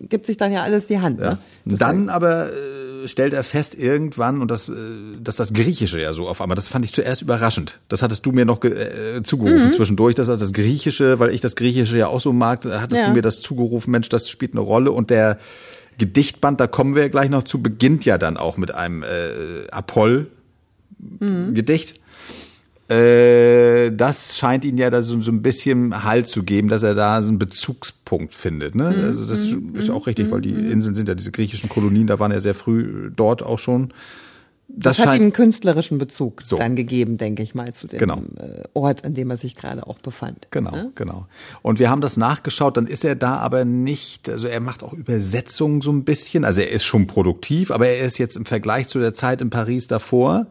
gibt 0.08 0.24
sich 0.24 0.38
dann 0.38 0.50
ja 0.50 0.62
alles 0.62 0.86
die 0.86 0.98
Hand. 0.98 1.20
Ja. 1.20 1.36
Ne? 1.66 1.76
Dann 1.76 2.08
aber 2.08 2.48
äh, 2.52 3.06
stellt 3.06 3.34
er 3.34 3.44
fest 3.44 3.74
irgendwann, 3.78 4.40
und 4.40 4.50
das, 4.50 4.66
äh, 4.70 4.72
dass 5.22 5.36
das 5.36 5.52
Griechische 5.52 6.00
ja 6.00 6.14
so 6.14 6.26
auf 6.26 6.40
einmal, 6.40 6.54
das 6.56 6.68
fand 6.68 6.86
ich 6.86 6.94
zuerst 6.94 7.20
überraschend. 7.20 7.80
Das 7.90 8.00
hattest 8.02 8.24
du 8.24 8.32
mir 8.32 8.46
noch 8.46 8.60
ge- 8.60 8.72
äh, 9.18 9.22
zugerufen 9.24 9.66
Mhm. 9.66 9.70
zwischendurch, 9.70 10.14
dass 10.14 10.28
das 10.28 10.52
Griechische, 10.54 11.18
weil 11.18 11.32
ich 11.34 11.42
das 11.42 11.54
Griechische 11.54 11.98
ja 11.98 12.06
auch 12.08 12.20
so 12.20 12.32
mag, 12.32 12.64
hattest 12.64 13.02
Ja. 13.02 13.08
du 13.08 13.12
mir 13.12 13.20
das 13.22 13.42
zugerufen, 13.42 13.90
Mensch, 13.90 14.08
das 14.08 14.30
spielt 14.30 14.52
eine 14.52 14.62
Rolle. 14.62 14.92
Und 14.92 15.10
der 15.10 15.38
Gedichtband, 15.98 16.60
da 16.60 16.66
kommen 16.66 16.94
wir 16.94 17.02
ja 17.02 17.08
gleich 17.08 17.28
noch 17.28 17.42
zu, 17.44 17.60
beginnt 17.62 18.06
ja 18.06 18.16
dann 18.16 18.38
auch 18.38 18.56
mit 18.56 18.74
einem 18.74 19.02
äh, 19.02 19.06
Apoll-Gedicht. 19.70 22.00
Äh, 22.88 23.90
das 23.92 24.36
scheint 24.38 24.64
ihn 24.64 24.78
ja 24.78 24.90
da 24.90 25.02
so, 25.02 25.20
so 25.20 25.32
ein 25.32 25.42
bisschen 25.42 26.04
Halt 26.04 26.28
zu 26.28 26.44
geben, 26.44 26.68
dass 26.68 26.82
er 26.84 26.94
da 26.94 27.20
so 27.22 27.30
einen 27.30 27.38
Bezugspunkt 27.38 28.32
findet. 28.34 28.74
Ne? 28.74 28.86
Also 29.04 29.26
das 29.26 29.42
ist 29.74 29.90
auch 29.90 30.06
richtig, 30.06 30.30
weil 30.30 30.40
die 30.40 30.50
Inseln 30.52 30.94
sind 30.94 31.08
ja 31.08 31.14
diese 31.14 31.32
griechischen 31.32 31.68
Kolonien, 31.68 32.06
da 32.06 32.18
waren 32.20 32.30
ja 32.30 32.40
sehr 32.40 32.54
früh 32.54 33.10
dort 33.14 33.42
auch 33.42 33.58
schon. 33.58 33.92
Das, 34.68 34.96
Das, 34.96 35.06
hat 35.06 35.16
ihm 35.16 35.22
einen 35.22 35.32
künstlerischen 35.32 35.98
Bezug 35.98 36.42
So. 36.42 36.56
dann 36.56 36.74
gegeben, 36.74 37.18
denke 37.18 37.42
ich 37.42 37.54
mal, 37.54 37.72
zu 37.72 37.86
dem 37.86 38.00
Genau. 38.00 38.22
äh, 38.36 38.64
Ort, 38.74 39.04
an 39.04 39.14
dem 39.14 39.30
er 39.30 39.36
sich 39.36 39.54
gerade 39.54 39.86
auch 39.86 39.98
befand. 39.98 40.48
Genau, 40.50 40.72
Ne? 40.72 40.90
genau. 40.96 41.26
Und 41.62 41.78
wir 41.78 41.88
haben 41.88 42.00
das 42.00 42.16
nachgeschaut, 42.16 42.76
dann 42.76 42.88
ist 42.88 43.04
er 43.04 43.14
da 43.14 43.36
aber 43.36 43.64
nicht, 43.64 44.28
also 44.28 44.48
er 44.48 44.58
macht 44.60 44.82
auch 44.82 44.92
Übersetzungen 44.92 45.80
so 45.82 45.92
ein 45.92 46.02
bisschen, 46.04 46.44
also 46.44 46.60
er 46.62 46.70
ist 46.70 46.84
schon 46.84 47.06
produktiv, 47.06 47.70
aber 47.70 47.86
er 47.86 48.04
ist 48.04 48.18
jetzt 48.18 48.36
im 48.36 48.44
Vergleich 48.44 48.88
zu 48.88 48.98
der 48.98 49.14
Zeit 49.14 49.40
in 49.40 49.50
Paris 49.50 49.86
davor 49.86 50.46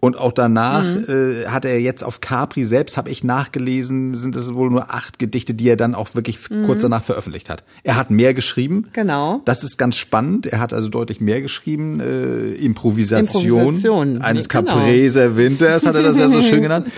und 0.00 0.16
auch 0.16 0.32
danach 0.32 0.82
Mhm. 0.84 1.04
äh, 1.08 1.46
hat 1.48 1.64
er 1.66 1.78
jetzt 1.80 2.02
auf 2.02 2.20
Capri 2.20 2.64
selbst, 2.64 2.96
habe 2.96 3.10
ich 3.10 3.22
nachgelesen, 3.22 4.16
sind 4.16 4.34
es 4.34 4.52
wohl 4.54 4.70
nur 4.70 4.92
acht 4.94 5.18
Gedichte, 5.18 5.52
die 5.54 5.68
er 5.68 5.76
dann 5.76 5.94
auch 5.94 6.14
wirklich 6.14 6.38
Mhm. 6.50 6.64
kurz 6.64 6.80
danach 6.82 7.02
veröffentlicht 7.02 7.50
hat. 7.50 7.64
Er 7.84 7.96
hat 7.96 8.10
mehr 8.10 8.32
geschrieben. 8.34 8.86
Genau. 8.94 9.42
Das 9.44 9.62
ist 9.62 9.76
ganz 9.76 9.96
spannend. 9.96 10.46
Er 10.46 10.58
hat 10.60 10.72
also 10.72 10.88
deutlich 10.88 11.20
mehr 11.20 11.42
geschrieben. 11.42 12.00
Äh, 12.00 12.52
Improvisation, 12.52 13.44
Improvisation. 13.44 14.22
eines 14.22 14.48
Genau. 14.48 14.74
Capreser 14.74 15.36
Winters, 15.36 15.84
hat 15.86 15.94
er 15.94 16.02
das 16.02 16.18
ja 16.18 16.28
so 16.28 16.40
schön 16.42 16.62
genannt. 16.62 16.88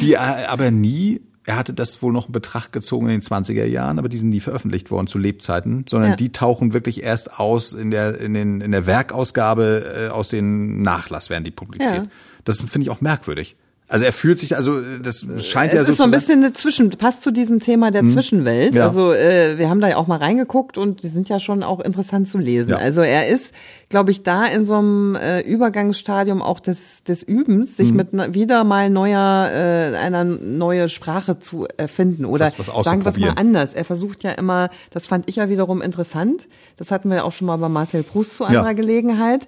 Die 0.00 0.12
äh, 0.14 0.16
aber 0.16 0.70
nie, 0.70 1.20
er 1.44 1.56
hatte 1.56 1.72
das 1.74 2.00
wohl 2.02 2.12
noch 2.12 2.26
in 2.28 2.32
Betracht 2.32 2.72
gezogen 2.72 3.06
in 3.06 3.12
den 3.12 3.22
20er 3.22 3.64
Jahren, 3.64 3.98
aber 3.98 4.08
die 4.08 4.16
sind 4.16 4.28
nie 4.28 4.38
veröffentlicht 4.38 4.92
worden 4.92 5.08
zu 5.08 5.18
Lebzeiten, 5.18 5.84
sondern 5.90 6.10
Ja. 6.10 6.16
die 6.16 6.30
tauchen 6.30 6.72
wirklich 6.72 7.02
erst 7.02 7.40
aus 7.40 7.72
in 7.72 7.90
der, 7.90 8.20
in 8.20 8.34
den, 8.34 8.60
in 8.60 8.70
der 8.70 8.86
Werkausgabe 8.86 10.06
äh, 10.06 10.08
aus 10.10 10.28
den 10.28 10.82
Nachlass 10.82 11.30
werden 11.30 11.42
die 11.44 11.50
publiziert. 11.50 11.90
Ja. 12.04 12.06
Das 12.44 12.60
finde 12.60 12.82
ich 12.82 12.90
auch 12.90 13.00
merkwürdig. 13.00 13.56
Also 13.88 14.06
er 14.06 14.12
fühlt 14.14 14.38
sich, 14.38 14.56
also 14.56 14.80
das 15.02 15.26
scheint 15.44 15.74
Es 15.74 15.76
ja 15.80 15.84
so 15.84 15.92
ist 15.92 15.98
so 15.98 16.04
ein 16.04 16.10
bisschen 16.10 16.42
eine 16.42 16.54
Zwischen, 16.54 16.88
passt 16.92 17.22
zu 17.22 17.30
diesem 17.30 17.60
Thema 17.60 17.90
der 17.90 18.02
Zwischenwelt. 18.06 18.70
Mhm. 18.70 18.76
Ja. 18.78 18.86
Also 18.88 19.12
äh, 19.12 19.58
wir 19.58 19.68
haben 19.68 19.82
da 19.82 19.88
ja 19.90 19.96
auch 19.98 20.06
mal 20.06 20.16
reingeguckt 20.16 20.78
und 20.78 21.02
die 21.02 21.08
sind 21.08 21.28
ja 21.28 21.38
schon 21.38 21.62
auch 21.62 21.78
interessant 21.78 22.26
zu 22.26 22.38
lesen. 22.38 22.70
Ja. 22.70 22.76
Also 22.78 23.02
er 23.02 23.28
ist, 23.28 23.52
glaube 23.90 24.10
ich, 24.10 24.22
da 24.22 24.46
in 24.46 24.64
so 24.64 24.76
einem 24.76 25.14
äh, 25.16 25.40
Übergangsstadium 25.42 26.40
auch 26.40 26.58
des, 26.60 27.04
des 27.04 27.22
Übens, 27.22 27.72
Mhm. 27.72 27.74
sich 27.74 27.92
mit 27.92 28.14
ne, 28.14 28.32
wieder 28.32 28.64
mal 28.64 28.88
neuer, 28.88 29.50
äh, 29.52 29.94
einer 29.96 30.24
neue 30.24 30.88
Sprache 30.88 31.38
zu 31.38 31.66
erfinden 31.76 32.24
oder 32.24 32.46
Was- 32.46 32.58
was 32.74 32.84
sagen 32.86 33.04
wir 33.04 33.10
es 33.10 33.18
mal 33.18 33.34
anders. 33.36 33.74
Er 33.74 33.84
versucht 33.84 34.22
ja 34.22 34.30
immer, 34.30 34.70
das 34.90 35.06
fand 35.06 35.28
ich 35.28 35.36
ja 35.36 35.50
wiederum 35.50 35.82
interessant, 35.82 36.48
das 36.78 36.90
hatten 36.92 37.10
wir 37.10 37.16
ja 37.18 37.22
auch 37.24 37.32
schon 37.32 37.46
mal 37.46 37.58
bei 37.58 37.68
Marcel 37.68 38.04
Proust 38.04 38.38
zu 38.38 38.46
anderer 38.46 38.68
Ja. 38.68 38.72
Gelegenheit. 38.72 39.46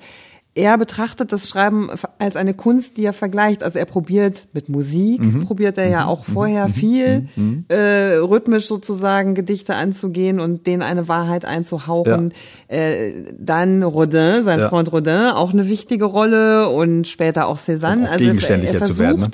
Er 0.57 0.79
betrachtet 0.79 1.33
das 1.33 1.49
Schreiben 1.49 1.91
als 2.19 2.37
eine 2.37 2.55
Kunst, 2.55 2.97
die 2.97 3.05
er 3.05 3.13
vergleicht. 3.13 3.65
Also 3.65 3.79
er 3.79 3.87
probiert 3.87 4.47
mit 4.53 4.69
Musik, 4.69 5.21
mhm. 5.21 5.45
probiert 5.45 5.79
er 5.79 5.89
ja 5.89 6.05
mhm. 6.05 6.09
auch 6.09 6.25
vorher 6.25 6.69
mhm. 6.69 6.73
viel 6.73 7.29
mhm. 7.35 7.65
äh, 7.69 8.15
rhythmisch 8.17 8.67
sozusagen 8.67 9.35
Gedichte 9.35 9.75
anzugehen 9.75 10.39
und 10.39 10.67
denen 10.69 10.83
eine 10.83 11.09
Wahrheit 11.09 11.45
einzuhauchen. 11.45 12.33
Ja. 12.71 12.77
Äh, 12.77 13.15
dann 13.37 13.83
Rodin, 13.83 14.45
sein 14.45 14.61
ja. 14.61 14.69
Freund 14.69 14.93
Rodin, 14.93 15.31
auch 15.31 15.53
eine 15.53 15.69
wichtige 15.69 16.05
Rolle 16.05 16.69
und 16.69 17.09
später 17.09 17.49
auch 17.49 17.59
Cézanne. 17.59 18.07
Auch 18.07 18.13
also 18.13 18.25
gegenständlicher 18.25 18.75
er, 18.75 18.81
er 18.81 18.87
versucht, 18.87 18.97
zu 18.97 19.03
werden. 19.03 19.21
Ne? 19.21 19.31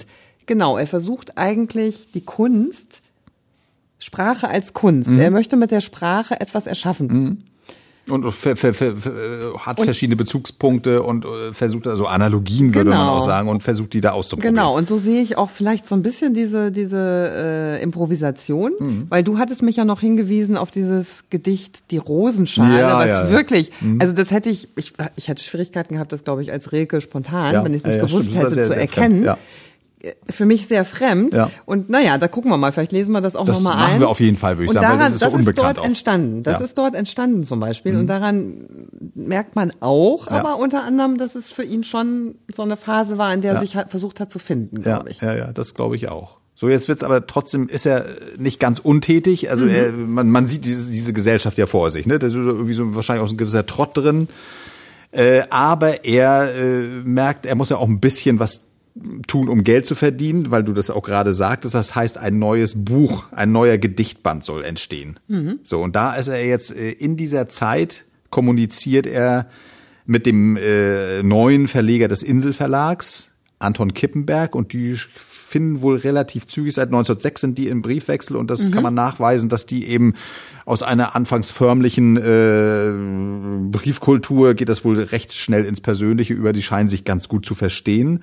Genau, 0.47 0.79
er 0.79 0.87
versucht 0.87 1.37
eigentlich 1.37 2.13
die 2.13 2.23
Kunst, 2.23 3.03
Sprache 3.99 4.49
als 4.49 4.73
Kunst. 4.73 5.11
Mhm. 5.11 5.21
Er 5.21 5.31
möchte 5.31 5.59
mit 5.59 5.71
der 5.71 5.81
Sprache 5.81 6.41
etwas 6.41 6.67
erschaffen. 6.67 7.45
Und 8.11 8.31
ver, 8.33 8.57
hat 8.57 9.79
und, 9.79 9.85
verschiedene 9.85 10.17
Bezugspunkte 10.17 11.03
und 11.03 11.25
äh, 11.25 11.53
versucht 11.53 11.87
also 11.87 12.07
Analogien 12.07 12.75
würde 12.75 12.91
genau. 12.91 13.05
man 13.05 13.09
auch 13.09 13.23
sagen 13.23 13.49
und 13.49 13.63
versucht 13.63 13.93
die 13.93 14.01
da 14.01 14.13
auszuprobieren. 14.13 14.55
Genau 14.55 14.77
und 14.77 14.89
so 14.89 14.99
sehe 14.99 15.23
ich 15.23 15.39
auch 15.39 15.51
vielleicht 15.51 15.87
so 15.87 15.95
ein 15.95 16.03
bisschen 16.03 16.35
diese 16.35 16.71
diese 16.71 16.99
äh, 16.99 17.83
Improvisation, 17.83 18.73
mhm. 18.79 19.07
weil 19.09 19.23
du 19.23 19.39
hattest 19.39 19.63
mich 19.63 19.77
ja 19.77 19.85
noch 19.85 20.01
hingewiesen 20.01 20.57
auf 20.57 20.71
dieses 20.71 21.25
Gedicht 21.31 21.91
die 21.91 21.99
Rosenschale, 21.99 22.79
ja, 22.79 22.99
was 22.99 23.09
ja, 23.09 23.31
wirklich, 23.31 23.71
mhm. 23.81 24.01
also 24.01 24.15
das 24.15 24.31
hätte 24.31 24.51
ich, 24.51 24.69
ich 24.77 24.93
ich 25.17 25.29
hätte 25.29 25.43
Schwierigkeiten 25.43 25.95
gehabt, 25.95 26.13
das 26.13 26.25
glaube 26.25 26.43
ich 26.43 26.53
als 26.53 26.73
Rilke 26.73 27.01
spontan, 27.01 27.65
wenn 27.65 27.75
ich 27.75 27.83
es 27.83 27.87
nicht 27.87 28.01
gewusst 28.01 28.31
stimmt, 28.31 28.45
hätte 28.45 28.67
zu 28.67 28.77
erkennen. 28.77 29.29
Für 30.29 30.47
mich 30.47 30.67
sehr 30.67 30.85
fremd. 30.85 31.35
Ja. 31.35 31.51
Und 31.67 31.91
naja, 31.91 32.17
da 32.17 32.29
gucken 32.29 32.51
wir 32.51 32.57
mal, 32.57 32.73
vielleicht 32.73 32.93
lesen 32.93 33.13
wir 33.13 33.21
das 33.21 33.37
auch 33.37 33.47
nochmal 33.47 33.73
ein. 33.75 33.79
Das 33.79 33.89
machen 33.89 34.01
wir 34.01 34.09
auf 34.09 34.21
jeden 34.21 34.37
Fall, 34.37 34.57
würde 34.57 34.65
ich 34.65 34.71
und 34.71 34.75
sagen, 34.75 34.85
daran, 34.85 34.99
weil 34.99 35.07
das 35.07 35.15
ist 35.15 35.21
so 35.21 35.27
das 35.27 35.35
unbekannt 35.35 35.59
ist 35.59 35.65
dort 35.65 35.79
auch. 35.79 35.85
entstanden. 35.85 36.43
Das 36.43 36.59
ja. 36.59 36.65
ist 36.65 36.79
dort 36.79 36.95
entstanden 36.95 37.45
zum 37.45 37.61
Beispiel. 37.61 37.93
Mhm. 37.93 37.99
Und 38.01 38.07
daran 38.07 38.89
merkt 39.15 39.57
man 39.57 39.73
auch, 39.81 40.31
ja. 40.31 40.39
aber 40.39 40.59
unter 40.59 40.83
anderem, 40.83 41.19
dass 41.19 41.35
es 41.35 41.53
für 41.53 41.65
ihn 41.65 41.85
schon 41.85 42.37
so 42.55 42.63
eine 42.63 42.77
Phase 42.77 43.19
war, 43.19 43.33
in 43.35 43.43
der 43.43 43.55
er 43.55 43.61
sich 43.61 43.77
halt 43.77 43.91
versucht 43.91 44.21
hat 44.21 44.33
zu 44.33 44.39
finden, 44.39 44.81
glaube 44.81 45.11
ich. 45.11 45.21
Ja, 45.21 45.35
ja, 45.35 45.53
das 45.53 45.75
glaube 45.75 45.97
ich 45.97 46.09
auch. 46.09 46.39
So, 46.55 46.69
jetzt 46.69 46.89
wird's 46.89 47.03
aber 47.03 47.27
trotzdem, 47.27 47.69
ist 47.69 47.87
er 47.87 48.05
nicht 48.37 48.61
ganz 48.61 48.81
untätig. 48.81 49.51
Also 49.51 49.65
mhm. 49.65 49.71
er, 49.71 49.93
man, 49.93 50.31
man 50.31 50.47
sieht 50.47 50.67
diese, 50.67 50.91
diese 50.93 51.15
Gesellschaft 51.15 51.57
ja 51.57 51.67
vor 51.67 51.91
sich. 51.91 52.07
Ne? 52.07 52.19
Da 52.19 52.27
ist 52.27 52.35
irgendwie 52.35 52.75
so 52.75 52.95
wahrscheinlich 52.95 53.25
auch 53.25 53.29
so 53.29 53.35
ein 53.35 53.39
gewisser 53.39 53.65
Trott 53.65 53.97
drin. 53.97 54.29
Äh, 55.13 55.43
aber 55.51 56.05
er 56.05 56.55
äh, 56.55 56.83
merkt, 57.03 57.47
er 57.47 57.55
muss 57.55 57.71
ja 57.71 57.79
auch 57.79 57.89
ein 57.89 57.99
bisschen 57.99 58.39
was 58.39 58.70
tun, 59.27 59.49
um 59.49 59.65
Geld 59.65 59.87
zu 59.87 59.95
verdienen, 59.95 60.51
weil 60.51 60.65
du 60.65 60.73
das 60.73 60.91
auch 60.91 61.03
gerade 61.03 61.33
sagtest. 61.33 61.75
Das 61.75 61.95
heißt, 61.95 62.19
ein 62.19 62.39
neues 62.39 62.85
Buch, 62.85 63.25
ein 63.33 63.53
neuer 63.53 63.79
Gedichtband 63.79 64.45
soll 64.45 64.65
entstehen. 64.65 65.19
Mhm. 65.29 65.61
So, 65.63 65.81
und 65.83 65.97
da 65.97 66.15
ist 66.15 66.29
er 66.29 66.45
jetzt 66.45 66.75
äh, 66.77 66.91
in 66.91 67.17
dieser 67.17 67.49
Zeit 67.49 68.05
kommuniziert 68.31 69.07
er 69.07 69.49
mit 70.07 70.27
dem 70.27 70.57
äh, 70.57 71.23
neuen 71.23 71.69
Verleger 71.69 72.09
des 72.09 72.23
Inselverlags, 72.23 73.29
Anton 73.59 73.95
Kippenberg, 73.95 74.55
und 74.55 74.73
die 74.73 74.97
finden 74.97 75.83
wohl 75.83 75.97
relativ 75.97 76.47
zügig, 76.47 76.75
seit 76.75 76.89
1906 76.89 77.41
sind 77.41 77.59
die 77.59 77.69
im 77.69 77.83
Briefwechsel 77.83 78.37
und 78.37 78.51
das 78.51 78.69
mhm. 78.69 78.71
kann 78.73 78.83
man 78.85 78.95
nachweisen, 78.95 79.49
dass 79.49 79.67
die 79.67 79.87
eben 79.89 80.15
aus 80.65 80.83
einer 80.83 81.17
anfangs 81.17 81.51
förmlichen 81.51 82.17
äh, 82.17 83.71
Briefkultur 83.71 84.55
geht 84.55 84.69
das 84.69 84.85
wohl 84.85 85.01
recht 85.01 85.35
schnell 85.35 85.65
ins 85.65 85.81
Persönliche 85.81 86.35
über, 86.35 86.53
die 86.53 86.63
scheinen 86.63 86.89
sich 86.89 87.05
ganz 87.05 87.29
gut 87.29 87.45
zu 87.45 87.55
verstehen. 87.55 88.23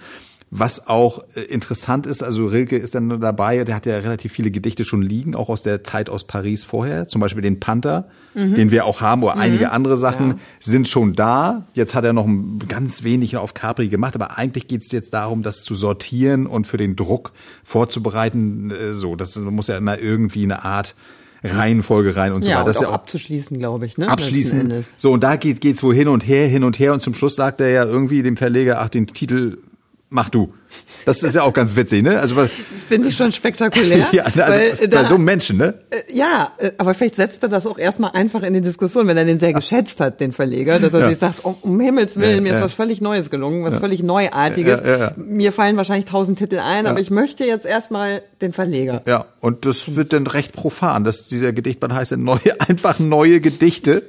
Was 0.49 0.87
auch 0.87 1.25
äh, 1.35 1.41
interessant 1.41 2.05
ist, 2.05 2.23
also 2.23 2.47
Rilke 2.47 2.77
ist 2.77 2.95
dann 2.95 3.19
dabei, 3.19 3.65
der 3.65 3.75
hat 3.75 3.85
ja 3.85 3.97
relativ 3.97 4.31
viele 4.31 4.49
Gedichte 4.49 4.85
schon 4.85 5.01
liegen, 5.01 5.35
auch 5.35 5.49
aus 5.49 5.61
der 5.61 5.83
Zeit 5.83 6.09
aus 6.09 6.25
Paris 6.25 6.63
vorher, 6.63 7.07
zum 7.09 7.19
Beispiel 7.19 7.41
den 7.41 7.59
Panther, 7.59 8.07
mhm. 8.33 8.55
den 8.55 8.71
wir 8.71 8.85
auch 8.85 9.01
haben, 9.01 9.23
oder 9.23 9.35
mhm. 9.35 9.41
einige 9.41 9.71
andere 9.71 9.97
Sachen 9.97 10.29
ja. 10.29 10.35
sind 10.61 10.87
schon 10.87 11.13
da. 11.13 11.67
Jetzt 11.73 11.95
hat 11.95 12.05
er 12.05 12.13
noch 12.13 12.25
ein 12.25 12.59
ganz 12.67 13.03
wenig 13.03 13.35
auf 13.35 13.53
Capri 13.55 13.89
gemacht, 13.89 14.15
aber 14.15 14.37
eigentlich 14.37 14.69
geht 14.69 14.83
es 14.83 14.91
jetzt 14.93 15.13
darum, 15.13 15.43
das 15.43 15.63
zu 15.63 15.75
sortieren 15.75 16.47
und 16.47 16.65
für 16.65 16.77
den 16.77 16.95
Druck 16.95 17.33
vorzubereiten. 17.65 18.71
Äh, 18.71 18.93
so, 18.93 19.17
das 19.17 19.35
muss 19.35 19.67
ja 19.67 19.77
immer 19.77 19.99
irgendwie 19.99 20.43
eine 20.43 20.63
Art 20.63 20.95
Reihenfolge 21.43 22.15
rein 22.15 22.31
und 22.31 22.43
so 22.43 22.49
ja, 22.49 22.57
weiter. 22.57 22.67
Das 22.67 22.77
ist 22.77 22.81
ja 22.83 22.87
auch 22.87 22.93
abzuschließen, 22.93 23.59
glaube 23.59 23.85
ich. 23.85 23.97
Ne? 23.97 24.07
Abschließen. 24.07 24.85
So 24.95 25.11
und 25.11 25.23
da 25.23 25.35
geht 25.35 25.61
geht's 25.61 25.83
wohl 25.83 25.93
hin 25.93 26.07
und 26.07 26.25
her, 26.25 26.47
hin 26.47 26.63
und 26.63 26.79
her 26.79 26.93
und 26.93 27.01
zum 27.01 27.13
Schluss 27.13 27.35
sagt 27.35 27.59
er 27.59 27.69
ja 27.69 27.83
irgendwie 27.83 28.23
dem 28.23 28.37
Verleger, 28.37 28.81
ach 28.81 28.89
den 28.89 29.07
Titel 29.07 29.57
mach 30.09 30.29
du. 30.29 30.53
Das 31.05 31.23
ist 31.23 31.35
ja 31.35 31.43
auch 31.43 31.53
ganz 31.53 31.75
witzig, 31.75 32.03
ne? 32.03 32.19
Also 32.19 32.35
was 32.35 32.49
finde 32.87 33.09
ich 33.09 33.15
schon 33.15 33.31
spektakulär. 33.31 34.07
ja, 34.11 34.23
also 34.23 34.39
weil, 34.39 34.75
bei 34.75 34.87
da, 34.87 35.05
so 35.05 35.15
einem 35.15 35.23
Menschen, 35.23 35.57
ne? 35.57 35.75
Äh, 35.89 36.13
ja, 36.13 36.51
äh, 36.57 36.71
aber 36.77 36.93
vielleicht 36.93 37.15
setzt 37.15 37.43
er 37.43 37.49
das 37.49 37.65
auch 37.65 37.77
erstmal 37.77 38.11
einfach 38.11 38.43
in 38.43 38.53
die 38.53 38.61
Diskussion, 38.61 39.07
wenn 39.07 39.17
er 39.17 39.25
den 39.25 39.39
sehr 39.39 39.53
geschätzt 39.53 39.99
hat, 39.99 40.19
den 40.19 40.33
Verleger, 40.33 40.79
dass 40.79 40.93
er 40.93 41.01
ja. 41.01 41.09
sich 41.09 41.17
sagt, 41.17 41.45
um, 41.45 41.55
um 41.61 41.79
Himmels 41.79 42.17
Willen, 42.17 42.35
ja, 42.35 42.41
mir 42.41 42.55
ist 42.55 42.61
was 42.61 42.73
völlig 42.73 43.01
Neues 43.01 43.29
gelungen, 43.29 43.63
was 43.63 43.77
völlig 43.77 44.03
Neuartiges. 44.03 44.81
Mir 45.15 45.51
fallen 45.53 45.77
wahrscheinlich 45.77 46.05
tausend 46.05 46.37
Titel 46.37 46.59
ein, 46.59 46.87
aber 46.87 46.99
ich 46.99 47.09
möchte 47.09 47.45
jetzt 47.45 47.65
erstmal 47.65 48.21
den 48.41 48.53
Verleger. 48.53 49.01
Ja, 49.05 49.25
und 49.39 49.65
das 49.65 49.95
wird 49.95 50.13
dann 50.13 50.27
recht 50.27 50.53
profan, 50.53 51.03
dass 51.03 51.27
dieser 51.27 51.53
Gedichtband 51.53 51.93
heißt 51.93 52.15
neue, 52.17 52.59
einfach 52.59 52.99
neue 52.99 53.39
Gedichte. 53.39 54.03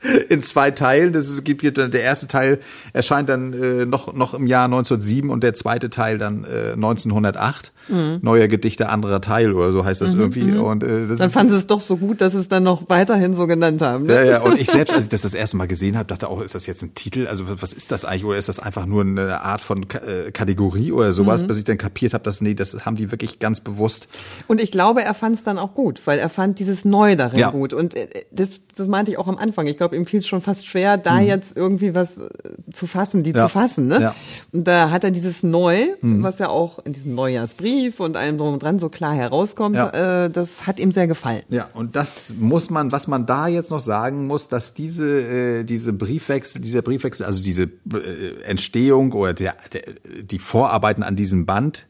in 0.28 0.42
zwei 0.42 0.70
Teilen. 0.70 1.12
Das 1.12 1.28
ist, 1.28 1.44
gibt, 1.44 1.62
der 1.76 2.02
erste 2.02 2.28
Teil 2.28 2.60
erscheint 2.92 3.28
dann 3.28 3.52
äh, 3.52 3.86
noch, 3.86 4.14
noch 4.14 4.34
im 4.34 4.46
Jahr 4.46 4.64
1907 4.64 5.30
und 5.30 5.42
der 5.42 5.54
zweite 5.54 5.90
Teil 5.90 6.18
dann 6.18 6.44
äh, 6.44 6.72
1908. 6.72 7.72
Mhm. 7.88 8.18
Neuer 8.22 8.48
Gedichte, 8.48 8.88
anderer 8.88 9.20
Teil 9.20 9.52
oder 9.52 9.72
so 9.72 9.84
heißt 9.84 10.00
das 10.00 10.14
mhm, 10.14 10.20
irgendwie. 10.20 10.42
Mhm. 10.42 10.62
Und, 10.62 10.82
äh, 10.82 11.06
das 11.06 11.18
dann 11.18 11.30
fanden 11.30 11.52
sie 11.52 11.58
es 11.58 11.66
doch 11.66 11.80
so 11.80 11.96
gut, 11.96 12.20
dass 12.20 12.32
sie 12.32 12.38
es 12.38 12.48
dann 12.48 12.62
noch 12.62 12.88
weiterhin 12.88 13.34
so 13.34 13.46
genannt 13.46 13.82
haben. 13.82 14.04
Ne? 14.04 14.14
Ja, 14.14 14.24
ja, 14.24 14.40
und 14.42 14.58
ich 14.58 14.70
selbst, 14.70 14.92
als 14.94 15.04
ich 15.04 15.10
das 15.10 15.22
das 15.22 15.34
erste 15.34 15.56
Mal 15.56 15.68
gesehen 15.68 15.96
habe, 15.96 16.06
dachte 16.06 16.28
auch, 16.28 16.40
ist 16.40 16.54
das 16.54 16.66
jetzt 16.66 16.82
ein 16.82 16.94
Titel? 16.94 17.26
Also 17.26 17.44
was 17.48 17.72
ist 17.72 17.92
das 17.92 18.04
eigentlich? 18.04 18.24
Oder 18.24 18.38
ist 18.38 18.48
das 18.48 18.58
einfach 18.58 18.86
nur 18.86 19.02
eine 19.02 19.40
Art 19.40 19.60
von 19.60 19.88
K 19.88 19.98
äh, 19.98 20.30
Kategorie 20.32 20.92
oder 20.92 21.12
sowas, 21.12 21.42
mhm. 21.42 21.48
bis 21.48 21.58
ich 21.58 21.64
dann 21.64 21.78
kapiert 21.78 22.14
habe, 22.14 22.24
dass 22.24 22.40
nee, 22.40 22.54
das 22.54 22.84
haben 22.84 22.96
die 22.96 23.10
wirklich 23.10 23.38
ganz 23.38 23.60
bewusst. 23.60 24.08
Und 24.46 24.60
ich 24.60 24.70
glaube, 24.70 25.02
er 25.02 25.14
fand 25.14 25.36
es 25.36 25.42
dann 25.42 25.58
auch 25.58 25.74
gut, 25.74 26.02
weil 26.04 26.18
er 26.18 26.28
fand 26.28 26.58
dieses 26.58 26.84
Neu 26.84 27.16
darin 27.16 27.38
ja. 27.38 27.50
gut. 27.50 27.72
Und 27.72 27.94
äh, 27.94 28.08
das, 28.30 28.60
das 28.76 28.88
meinte 28.88 29.10
ich 29.10 29.18
auch 29.18 29.28
am 29.28 29.38
Anfang. 29.38 29.66
Ich 29.66 29.76
glaube, 29.76 29.96
ihm 29.96 30.06
fiel 30.06 30.20
es 30.20 30.26
schon 30.26 30.40
fast 30.40 30.66
schwer, 30.66 30.96
da 30.96 31.14
mhm. 31.14 31.26
jetzt 31.26 31.56
irgendwie 31.56 31.94
was 31.94 32.18
äh, 32.18 32.28
zu 32.72 32.86
fassen, 32.86 33.22
die 33.22 33.32
ja. 33.32 33.46
zu 33.46 33.52
fassen. 33.52 33.86
Ne? 33.86 34.00
Ja. 34.00 34.14
Und 34.52 34.64
da 34.66 34.90
hat 34.90 35.04
er 35.04 35.10
dieses 35.10 35.42
Neu, 35.42 35.86
mhm. 36.00 36.22
was 36.22 36.38
ja 36.38 36.48
auch 36.48 36.78
in 36.84 36.92
diesem 36.92 37.14
Neujahrsbrief 37.14 37.77
und 37.98 38.16
allem 38.16 38.38
drum 38.38 38.54
und 38.54 38.62
dran 38.62 38.78
so 38.78 38.88
klar 38.88 39.14
herauskommt, 39.14 39.76
ja. 39.76 40.24
äh, 40.24 40.30
das 40.30 40.66
hat 40.66 40.78
ihm 40.78 40.92
sehr 40.92 41.06
gefallen. 41.06 41.42
Ja, 41.48 41.68
und 41.74 41.96
das 41.96 42.34
muss 42.38 42.70
man, 42.70 42.92
was 42.92 43.06
man 43.06 43.26
da 43.26 43.48
jetzt 43.48 43.70
noch 43.70 43.80
sagen 43.80 44.26
muss, 44.26 44.48
dass 44.48 44.74
diese, 44.74 45.20
äh, 45.60 45.64
diese 45.64 45.92
Briefwechsel, 45.92 46.60
dieser 46.60 46.82
Briefwechsel, 46.82 47.26
also 47.26 47.42
diese 47.42 47.64
äh, 47.64 48.42
Entstehung 48.44 49.12
oder 49.12 49.34
der, 49.34 49.56
der, 49.72 49.82
die 50.22 50.38
Vorarbeiten 50.38 51.02
an 51.02 51.16
diesem 51.16 51.46
Band, 51.46 51.86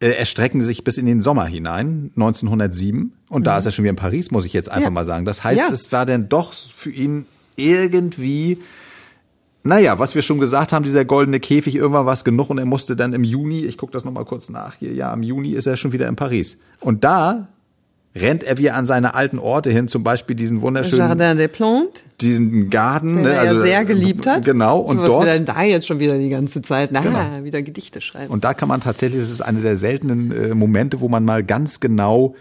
äh, 0.00 0.10
erstrecken 0.10 0.60
sich 0.60 0.84
bis 0.84 0.98
in 0.98 1.06
den 1.06 1.20
Sommer 1.20 1.46
hinein, 1.46 2.10
1907. 2.14 3.12
Und 3.28 3.40
mhm. 3.40 3.44
da 3.44 3.58
ist 3.58 3.66
er 3.66 3.72
schon 3.72 3.82
wieder 3.84 3.90
in 3.90 3.96
Paris, 3.96 4.30
muss 4.30 4.44
ich 4.44 4.52
jetzt 4.52 4.70
einfach 4.70 4.84
ja. 4.84 4.90
mal 4.90 5.04
sagen. 5.04 5.24
Das 5.24 5.42
heißt, 5.42 5.60
ja. 5.60 5.72
es 5.72 5.90
war 5.92 6.06
dann 6.06 6.28
doch 6.28 6.54
für 6.54 6.90
ihn 6.90 7.26
irgendwie 7.56 8.58
naja, 9.64 9.98
was 9.98 10.14
wir 10.14 10.22
schon 10.22 10.38
gesagt 10.38 10.72
haben, 10.72 10.84
dieser 10.84 11.04
goldene 11.04 11.40
Käfig, 11.40 11.74
irgendwann 11.74 12.06
war 12.06 12.12
es 12.12 12.24
genug 12.24 12.50
und 12.50 12.58
er 12.58 12.66
musste 12.66 12.96
dann 12.96 13.12
im 13.12 13.24
Juni, 13.24 13.64
ich 13.64 13.76
gucke 13.76 13.92
das 13.92 14.04
nochmal 14.04 14.24
kurz 14.24 14.48
nach 14.48 14.74
hier, 14.74 14.92
ja, 14.92 15.12
im 15.12 15.22
Juni 15.22 15.50
ist 15.50 15.66
er 15.66 15.76
schon 15.76 15.92
wieder 15.92 16.08
in 16.08 16.16
Paris. 16.16 16.58
Und 16.80 17.04
da 17.04 17.48
rennt 18.14 18.42
er 18.42 18.58
wieder 18.58 18.74
an 18.74 18.86
seine 18.86 19.14
alten 19.14 19.38
Orte 19.38 19.70
hin, 19.70 19.88
zum 19.88 20.02
Beispiel 20.02 20.34
diesen 20.34 20.62
wunderschönen 20.62 21.08
Jardin 21.08 21.38
des 21.38 21.48
Plantes, 21.48 22.02
diesen 22.20 22.70
Garten, 22.70 23.16
den 23.16 23.22
ne, 23.24 23.32
er 23.32 23.40
also, 23.40 23.60
sehr 23.60 23.84
geliebt 23.84 24.26
hat. 24.26 24.44
Genau 24.44 24.80
und 24.80 24.98
was 24.98 25.06
dort 25.06 25.26
wir 25.26 25.32
denn 25.32 25.44
da 25.44 25.62
jetzt 25.62 25.86
schon 25.86 26.00
wieder 26.00 26.18
die 26.18 26.28
ganze 26.28 26.62
Zeit, 26.62 26.90
na, 26.92 27.00
genau. 27.00 27.44
wieder 27.44 27.62
Gedichte 27.62 28.00
schreiben. 28.00 28.32
Und 28.32 28.44
da 28.44 28.54
kann 28.54 28.68
man 28.68 28.80
tatsächlich, 28.80 29.20
das 29.20 29.30
ist 29.30 29.40
eine 29.40 29.60
der 29.60 29.76
seltenen 29.76 30.32
äh, 30.32 30.54
Momente, 30.54 31.00
wo 31.00 31.08
man 31.08 31.24
mal 31.24 31.44
ganz 31.44 31.80
genau 31.80 32.34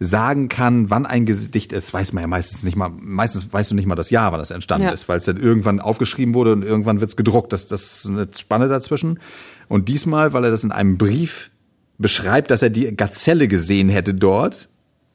sagen 0.00 0.48
kann, 0.48 0.90
wann 0.90 1.06
ein 1.06 1.24
Gedicht 1.24 1.72
ist, 1.72 1.94
weiß 1.94 2.12
man 2.12 2.22
ja 2.22 2.26
meistens 2.26 2.64
nicht 2.64 2.76
mal, 2.76 2.90
meistens 2.90 3.52
weißt 3.52 3.70
du 3.70 3.74
nicht 3.74 3.86
mal 3.86 3.94
das 3.94 4.10
Jahr, 4.10 4.32
wann 4.32 4.40
das 4.40 4.50
entstanden 4.50 4.88
ja. 4.88 4.92
ist, 4.92 5.08
weil 5.08 5.18
es 5.18 5.24
dann 5.24 5.36
irgendwann 5.36 5.80
aufgeschrieben 5.80 6.34
wurde 6.34 6.52
und 6.52 6.62
irgendwann 6.62 7.00
wird 7.00 7.10
es 7.10 7.16
gedruckt. 7.16 7.52
Das, 7.52 7.68
das 7.68 8.04
ist 8.04 8.10
eine 8.10 8.28
Spanne 8.36 8.68
dazwischen. 8.68 9.20
Und 9.68 9.88
diesmal, 9.88 10.32
weil 10.32 10.44
er 10.44 10.50
das 10.50 10.64
in 10.64 10.72
einem 10.72 10.98
Brief 10.98 11.50
beschreibt, 11.98 12.50
dass 12.50 12.62
er 12.62 12.70
die 12.70 12.94
Gazelle 12.96 13.46
gesehen 13.46 13.88
hätte 13.88 14.14
dort 14.14 14.68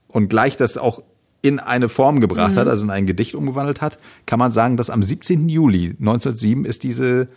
und 0.08 0.30
gleich 0.30 0.56
das 0.56 0.78
auch 0.78 1.04
in 1.42 1.60
eine 1.60 1.90
Form 1.90 2.20
gebracht 2.20 2.54
mhm. 2.54 2.60
hat, 2.60 2.68
also 2.68 2.84
in 2.84 2.90
ein 2.90 3.06
Gedicht 3.06 3.36
umgewandelt 3.36 3.82
hat, 3.82 4.00
kann 4.26 4.40
man 4.40 4.52
sagen, 4.52 4.78
dass 4.78 4.90
am 4.90 5.04
17. 5.04 5.48
Juli 5.50 5.96
1907 6.00 6.66
ist 6.66 6.84
diese 6.84 7.28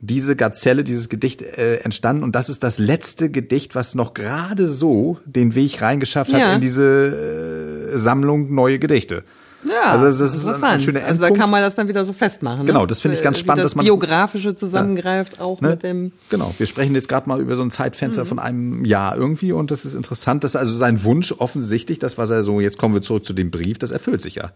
diese 0.00 0.34
Gazelle, 0.34 0.82
dieses 0.82 1.08
Gedicht 1.08 1.42
äh, 1.42 1.76
entstanden 1.76 2.22
und 2.22 2.34
das 2.34 2.48
ist 2.48 2.62
das 2.62 2.78
letzte 2.78 3.30
Gedicht, 3.30 3.74
was 3.74 3.94
noch 3.94 4.14
gerade 4.14 4.68
so 4.68 5.18
den 5.26 5.54
Weg 5.54 5.82
reingeschafft 5.82 6.32
ja. 6.32 6.38
hat 6.38 6.54
in 6.54 6.60
diese 6.60 7.92
äh, 7.94 7.98
Sammlung 7.98 8.54
neue 8.54 8.78
Gedichte. 8.78 9.24
Ja, 9.64 9.90
also 9.90 10.06
das 10.06 10.20
ist 10.20 10.48
ein, 10.48 10.64
ein 10.64 10.80
schöner 10.80 11.04
Also 11.04 11.20
da 11.20 11.30
kann 11.30 11.50
man 11.50 11.60
das 11.60 11.74
dann 11.74 11.86
wieder 11.86 12.04
so 12.04 12.14
festmachen. 12.14 12.60
Ne? 12.60 12.64
Genau, 12.64 12.86
das 12.86 13.00
finde 13.00 13.18
ich 13.18 13.22
ganz 13.22 13.38
spannend, 13.38 13.62
das 13.62 13.72
dass 13.72 13.76
man 13.76 13.84
biografische 13.84 14.54
zusammengreift 14.54 15.36
ja, 15.36 15.44
auch 15.44 15.60
ne? 15.60 15.70
mit 15.70 15.82
dem. 15.82 16.12
Genau, 16.30 16.54
wir 16.56 16.66
sprechen 16.66 16.94
jetzt 16.94 17.08
gerade 17.08 17.28
mal 17.28 17.40
über 17.40 17.56
so 17.56 17.62
ein 17.62 17.70
Zeitfenster 17.70 18.24
mhm. 18.24 18.28
von 18.28 18.38
einem 18.38 18.84
Jahr 18.84 19.16
irgendwie 19.16 19.52
und 19.52 19.70
das 19.70 19.84
ist 19.84 19.94
interessant, 19.94 20.44
dass 20.44 20.56
also 20.56 20.74
sein 20.74 21.04
Wunsch 21.04 21.32
offensichtlich, 21.32 21.98
das 21.98 22.16
was 22.16 22.30
er 22.30 22.42
so, 22.42 22.60
jetzt 22.60 22.78
kommen 22.78 22.94
wir 22.94 23.02
zurück 23.02 23.26
zu 23.26 23.34
dem 23.34 23.50
Brief, 23.50 23.78
das 23.78 23.90
erfüllt 23.90 24.22
sich 24.22 24.36
ja. 24.36 24.52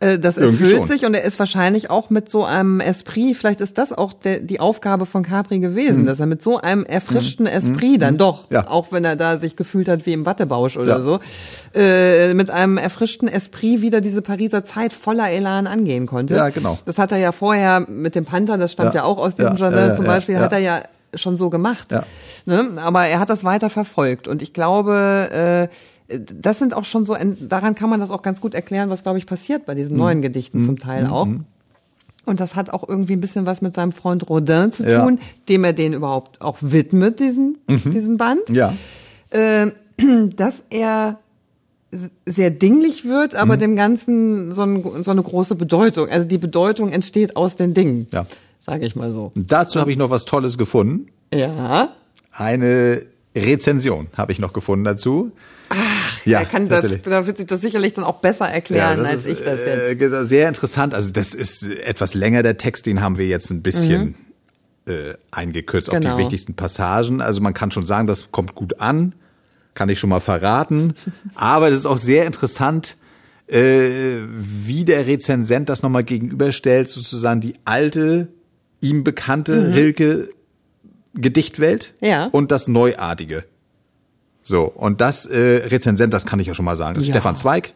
Äh, 0.00 0.18
das 0.18 0.38
erfüllt 0.38 0.86
sich 0.86 1.04
und 1.04 1.14
er 1.14 1.22
ist 1.24 1.38
wahrscheinlich 1.38 1.90
auch 1.90 2.10
mit 2.10 2.28
so 2.28 2.44
einem 2.44 2.80
Esprit, 2.80 3.36
vielleicht 3.36 3.60
ist 3.60 3.78
das 3.78 3.92
auch 3.92 4.12
der, 4.12 4.40
die 4.40 4.60
Aufgabe 4.60 5.06
von 5.06 5.22
Capri 5.22 5.60
gewesen, 5.60 6.02
mhm. 6.02 6.06
dass 6.06 6.20
er 6.20 6.26
mit 6.26 6.42
so 6.42 6.58
einem 6.58 6.84
erfrischten 6.84 7.46
mhm. 7.46 7.52
Esprit 7.52 8.02
dann 8.02 8.14
mhm. 8.14 8.18
doch, 8.18 8.50
ja. 8.50 8.68
auch 8.68 8.92
wenn 8.92 9.04
er 9.04 9.16
da 9.16 9.38
sich 9.38 9.56
gefühlt 9.56 9.88
hat 9.88 10.06
wie 10.06 10.12
im 10.12 10.26
Wattebausch 10.26 10.76
oder 10.76 10.98
ja. 10.98 11.02
so, 11.02 11.20
äh, 11.74 12.34
mit 12.34 12.50
einem 12.50 12.76
erfrischten 12.76 13.28
Esprit 13.28 13.82
wieder 13.82 14.00
diese 14.00 14.22
Pariser 14.22 14.64
Zeit 14.64 14.92
voller 14.92 15.30
Elan 15.30 15.66
angehen 15.66 16.06
konnte. 16.06 16.34
Ja, 16.34 16.48
genau. 16.48 16.78
Das 16.84 16.98
hat 16.98 17.12
er 17.12 17.18
ja 17.18 17.32
vorher 17.32 17.80
mit 17.80 18.14
dem 18.14 18.24
Panther, 18.24 18.58
das 18.58 18.72
stammt 18.72 18.94
ja, 18.94 19.02
ja 19.02 19.04
auch 19.04 19.18
aus 19.18 19.36
diesem 19.36 19.56
Jardin 19.56 19.96
zum 19.96 20.04
Beispiel, 20.04 20.38
hat 20.38 20.52
er 20.52 20.58
ja 20.58 20.82
schon 21.14 21.36
so 21.36 21.50
gemacht. 21.50 21.94
Ne? 22.46 22.70
Aber 22.76 23.06
er 23.06 23.20
hat 23.20 23.30
das 23.30 23.44
weiter 23.44 23.70
verfolgt 23.70 24.28
und 24.28 24.42
ich 24.42 24.52
glaube, 24.52 25.68
äh, 25.70 25.74
das 26.08 26.58
sind 26.58 26.74
auch 26.74 26.84
schon 26.84 27.04
so, 27.04 27.16
daran 27.40 27.74
kann 27.74 27.88
man 27.88 28.00
das 28.00 28.10
auch 28.10 28.22
ganz 28.22 28.40
gut 28.40 28.54
erklären, 28.54 28.90
was, 28.90 29.02
glaube 29.02 29.18
ich, 29.18 29.26
passiert 29.26 29.66
bei 29.66 29.74
diesen 29.74 29.94
mhm. 29.94 30.02
neuen 30.02 30.22
Gedichten 30.22 30.62
mhm. 30.62 30.66
zum 30.66 30.78
Teil 30.78 31.06
auch. 31.06 31.26
Mhm. 31.26 31.44
Und 32.26 32.40
das 32.40 32.54
hat 32.54 32.70
auch 32.70 32.88
irgendwie 32.88 33.14
ein 33.14 33.20
bisschen 33.20 33.46
was 33.46 33.60
mit 33.60 33.74
seinem 33.74 33.92
Freund 33.92 34.28
Rodin 34.28 34.72
zu 34.72 34.82
tun, 34.82 35.18
ja. 35.20 35.26
dem 35.48 35.64
er 35.64 35.72
den 35.72 35.92
überhaupt 35.92 36.40
auch 36.40 36.58
widmet, 36.60 37.20
diesen, 37.20 37.58
mhm. 37.68 37.90
diesen 37.90 38.16
Band. 38.16 38.48
Ja. 38.48 38.74
Äh, 39.30 39.72
dass 40.36 40.62
er 40.70 41.18
sehr 42.26 42.50
dinglich 42.50 43.04
wird, 43.04 43.34
aber 43.34 43.56
mhm. 43.56 43.60
dem 43.60 43.76
Ganzen 43.76 44.52
so, 44.52 44.62
ein, 44.62 45.04
so, 45.04 45.10
eine 45.10 45.22
große 45.22 45.54
Bedeutung. 45.54 46.08
Also 46.08 46.26
die 46.26 46.38
Bedeutung 46.38 46.90
entsteht 46.90 47.36
aus 47.36 47.56
den 47.56 47.74
Dingen. 47.74 48.08
Ja. 48.10 48.26
Sage 48.60 48.86
ich 48.86 48.96
mal 48.96 49.12
so. 49.12 49.32
Dazu 49.34 49.78
habe 49.78 49.92
ich 49.92 49.98
noch 49.98 50.10
was 50.10 50.24
Tolles 50.24 50.58
gefunden. 50.58 51.08
Ja. 51.32 51.90
Eine 52.32 53.02
Rezension 53.36 54.08
habe 54.16 54.32
ich 54.32 54.38
noch 54.38 54.52
gefunden 54.52 54.84
dazu. 54.84 55.32
Ach, 55.68 56.26
ja, 56.26 56.44
kann 56.44 56.68
das, 56.68 57.02
da 57.02 57.26
wird 57.26 57.38
sich 57.38 57.46
das 57.46 57.60
sicherlich 57.60 57.94
dann 57.94 58.04
auch 58.04 58.20
besser 58.20 58.48
erklären, 58.48 59.02
ja, 59.02 59.10
als 59.10 59.26
ist, 59.26 59.38
ich 59.38 59.44
das 59.44 59.58
jetzt. 59.58 60.02
Äh, 60.02 60.24
sehr 60.24 60.48
interessant. 60.48 60.94
Also 60.94 61.10
das 61.10 61.34
ist 61.34 61.64
etwas 61.64 62.14
länger 62.14 62.42
der 62.42 62.58
Text, 62.58 62.86
den 62.86 63.00
haben 63.00 63.18
wir 63.18 63.26
jetzt 63.26 63.50
ein 63.50 63.62
bisschen 63.62 64.14
mhm. 64.86 64.92
äh, 64.92 65.14
eingekürzt 65.30 65.90
genau. 65.90 65.96
auf 65.96 66.00
die 66.00 66.08
genau. 66.08 66.18
wichtigsten 66.18 66.54
Passagen. 66.54 67.20
Also 67.20 67.40
man 67.40 67.54
kann 67.54 67.70
schon 67.70 67.86
sagen, 67.86 68.06
das 68.06 68.30
kommt 68.30 68.54
gut 68.54 68.80
an, 68.80 69.14
kann 69.74 69.88
ich 69.88 69.98
schon 69.98 70.10
mal 70.10 70.20
verraten. 70.20 70.94
Aber 71.34 71.70
das 71.70 71.80
ist 71.80 71.86
auch 71.86 71.98
sehr 71.98 72.26
interessant, 72.26 72.96
äh, 73.46 74.18
wie 74.28 74.84
der 74.84 75.06
Rezensent 75.06 75.68
das 75.68 75.82
nochmal 75.82 76.04
gegenüberstellt, 76.04 76.88
sozusagen 76.88 77.40
die 77.40 77.54
alte, 77.64 78.28
ihm 78.80 79.02
bekannte 79.02 79.68
mhm. 79.68 79.72
Rilke 79.72 80.28
Gedichtwelt 81.14 81.94
ja. 82.00 82.26
und 82.26 82.50
das 82.50 82.68
Neuartige. 82.68 83.44
So, 84.42 84.64
und 84.64 85.00
das 85.00 85.26
äh, 85.26 85.62
Rezensent, 85.66 86.12
das 86.12 86.26
kann 86.26 86.38
ich 86.38 86.46
ja 86.46 86.54
schon 86.54 86.64
mal 86.64 86.76
sagen, 86.76 86.94
das 86.94 87.04
ist 87.04 87.08
ja. 87.08 87.14
Stefan 87.14 87.36
Zweig. 87.36 87.72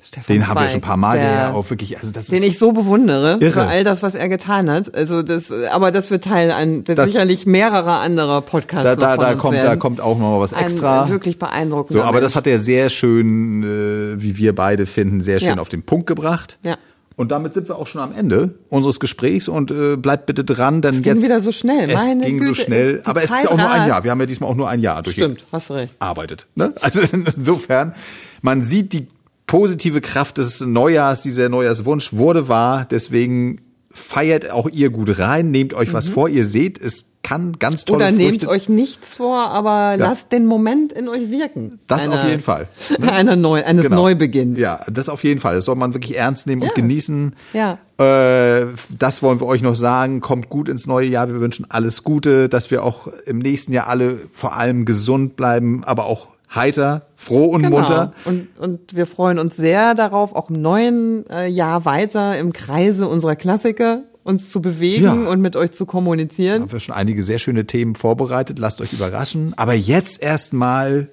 Stefan 0.00 0.36
den 0.36 0.46
haben 0.46 0.60
wir 0.60 0.68
schon 0.68 0.78
ein 0.78 0.80
paar 0.82 0.98
Mal, 0.98 1.18
der, 1.18 1.30
der 1.30 1.54
auch 1.54 1.70
wirklich, 1.70 1.98
also 1.98 2.12
das 2.12 2.26
den 2.26 2.36
ist 2.36 2.42
ich 2.42 2.58
so 2.58 2.72
bewundere 2.72 3.38
irre. 3.40 3.52
für 3.52 3.62
all 3.62 3.84
das, 3.84 4.02
was 4.02 4.14
er 4.14 4.28
getan 4.28 4.70
hat. 4.70 4.94
Also 4.94 5.22
das, 5.22 5.50
aber 5.50 5.90
das 5.90 6.10
wird 6.10 6.24
Teil 6.24 6.50
an 6.50 6.84
das, 6.84 7.08
sicherlich 7.08 7.46
mehrerer 7.46 8.00
anderer 8.00 8.42
Podcasts. 8.42 8.84
Da, 8.84 8.96
da, 8.96 9.16
da 9.16 9.34
kommt, 9.34 9.54
werden. 9.54 9.66
da 9.66 9.76
kommt 9.76 10.02
auch 10.02 10.18
noch 10.18 10.32
mal 10.32 10.40
was 10.40 10.52
extra. 10.52 11.04
Ein, 11.04 11.10
wirklich 11.10 11.38
beeindruckend. 11.38 11.96
So, 11.96 12.02
aber 12.02 12.20
das 12.20 12.36
hat 12.36 12.46
er 12.46 12.58
sehr 12.58 12.90
schön, 12.90 13.62
äh, 13.62 14.22
wie 14.22 14.36
wir 14.36 14.54
beide 14.54 14.84
finden, 14.84 15.22
sehr 15.22 15.40
schön 15.40 15.56
ja. 15.56 15.58
auf 15.58 15.70
den 15.70 15.82
Punkt 15.82 16.06
gebracht. 16.06 16.58
Ja. 16.62 16.76
Und 17.16 17.30
damit 17.30 17.54
sind 17.54 17.68
wir 17.68 17.76
auch 17.76 17.86
schon 17.86 18.00
am 18.00 18.12
Ende 18.12 18.54
unseres 18.68 18.98
Gesprächs 18.98 19.46
und 19.46 19.70
äh, 19.70 19.96
bleibt 19.96 20.26
bitte 20.26 20.44
dran, 20.44 20.82
denn 20.82 20.96
es 20.96 21.02
ging 21.02 21.14
jetzt 21.14 21.24
wieder 21.24 21.40
so 21.40 21.52
schnell. 21.52 21.88
Es 21.88 22.06
Meine 22.06 22.24
ging 22.24 22.38
Güte, 22.38 22.54
so 22.54 22.54
schnell, 22.54 23.02
aber 23.04 23.22
es 23.22 23.30
ist 23.30 23.44
ja 23.44 23.50
auch 23.50 23.56
nur 23.56 23.70
ein 23.70 23.88
Jahr. 23.88 24.02
Wir 24.02 24.10
haben 24.10 24.20
ja 24.20 24.26
diesmal 24.26 24.50
auch 24.50 24.56
nur 24.56 24.68
ein 24.68 24.80
Jahr 24.80 25.02
Stimmt, 25.06 25.44
hast 25.52 25.70
recht. 25.70 25.94
Arbeitet. 25.98 26.46
Ne? 26.54 26.72
Also 26.80 27.00
insofern, 27.12 27.94
man 28.42 28.62
sieht 28.62 28.92
die 28.92 29.06
positive 29.46 30.00
Kraft 30.00 30.38
des 30.38 30.60
Neujahrs, 30.60 31.22
dieser 31.22 31.48
Neujahrswunsch 31.48 32.12
wurde 32.12 32.48
wahr. 32.48 32.86
Deswegen 32.90 33.60
feiert 33.90 34.50
auch 34.50 34.68
ihr 34.68 34.90
gut 34.90 35.18
rein, 35.18 35.50
nehmt 35.50 35.72
euch 35.72 35.92
was 35.92 36.08
mhm. 36.08 36.12
vor. 36.12 36.28
Ihr 36.28 36.44
seht, 36.44 36.80
es 36.80 37.06
kann 37.24 37.54
ganz 37.58 37.84
toll 37.84 37.96
Oder 37.96 38.12
nehmt 38.12 38.46
euch 38.46 38.68
nichts 38.68 39.16
vor, 39.16 39.48
aber 39.50 39.70
ja. 39.70 39.94
lasst 39.96 40.30
den 40.30 40.46
Moment 40.46 40.92
in 40.92 41.08
euch 41.08 41.30
wirken. 41.30 41.80
Das 41.88 42.04
Eine, 42.04 42.20
auf 42.20 42.28
jeden 42.28 42.42
Fall. 42.42 42.68
Ne? 42.98 43.10
Einer 43.10 43.34
Neu 43.34 43.64
eines 43.64 43.86
genau. 43.86 44.02
Neubeginns. 44.02 44.58
Ja, 44.58 44.84
das 44.88 45.08
auf 45.08 45.24
jeden 45.24 45.40
Fall. 45.40 45.56
Das 45.56 45.64
soll 45.64 45.74
man 45.74 45.94
wirklich 45.94 46.16
ernst 46.16 46.46
nehmen 46.46 46.62
ja. 46.62 46.68
und 46.68 46.74
genießen. 46.76 47.34
Ja. 47.52 47.78
Äh, 47.98 48.66
das 48.96 49.22
wollen 49.22 49.40
wir 49.40 49.46
euch 49.46 49.62
noch 49.62 49.74
sagen. 49.74 50.20
Kommt 50.20 50.48
gut 50.48 50.68
ins 50.68 50.86
neue 50.86 51.08
Jahr. 51.08 51.28
Wir 51.28 51.40
wünschen 51.40 51.66
alles 51.68 52.04
Gute, 52.04 52.48
dass 52.48 52.70
wir 52.70 52.84
auch 52.84 53.08
im 53.26 53.38
nächsten 53.38 53.72
Jahr 53.72 53.88
alle 53.88 54.18
vor 54.32 54.56
allem 54.56 54.84
gesund 54.84 55.34
bleiben, 55.34 55.82
aber 55.84 56.04
auch 56.04 56.28
heiter, 56.54 57.06
froh 57.16 57.46
und 57.46 57.62
genau. 57.62 57.78
munter. 57.78 58.12
Und, 58.26 58.48
und 58.58 58.94
wir 58.94 59.06
freuen 59.06 59.38
uns 59.38 59.56
sehr 59.56 59.94
darauf, 59.94 60.34
auch 60.34 60.50
im 60.50 60.60
neuen 60.60 61.28
äh, 61.28 61.46
Jahr 61.46 61.84
weiter 61.84 62.38
im 62.38 62.52
Kreise 62.52 63.08
unserer 63.08 63.34
Klassiker 63.34 64.02
uns 64.24 64.50
zu 64.50 64.60
bewegen 64.60 65.04
ja. 65.04 65.12
und 65.12 65.40
mit 65.40 65.54
euch 65.54 65.72
zu 65.72 65.86
kommunizieren. 65.86 66.62
Haben 66.62 66.72
wir 66.72 66.80
schon 66.80 66.94
einige 66.94 67.22
sehr 67.22 67.38
schöne 67.38 67.66
Themen 67.66 67.94
vorbereitet. 67.94 68.58
Lasst 68.58 68.80
euch 68.80 68.92
überraschen. 68.92 69.54
Aber 69.56 69.74
jetzt 69.74 70.22
erstmal 70.22 71.10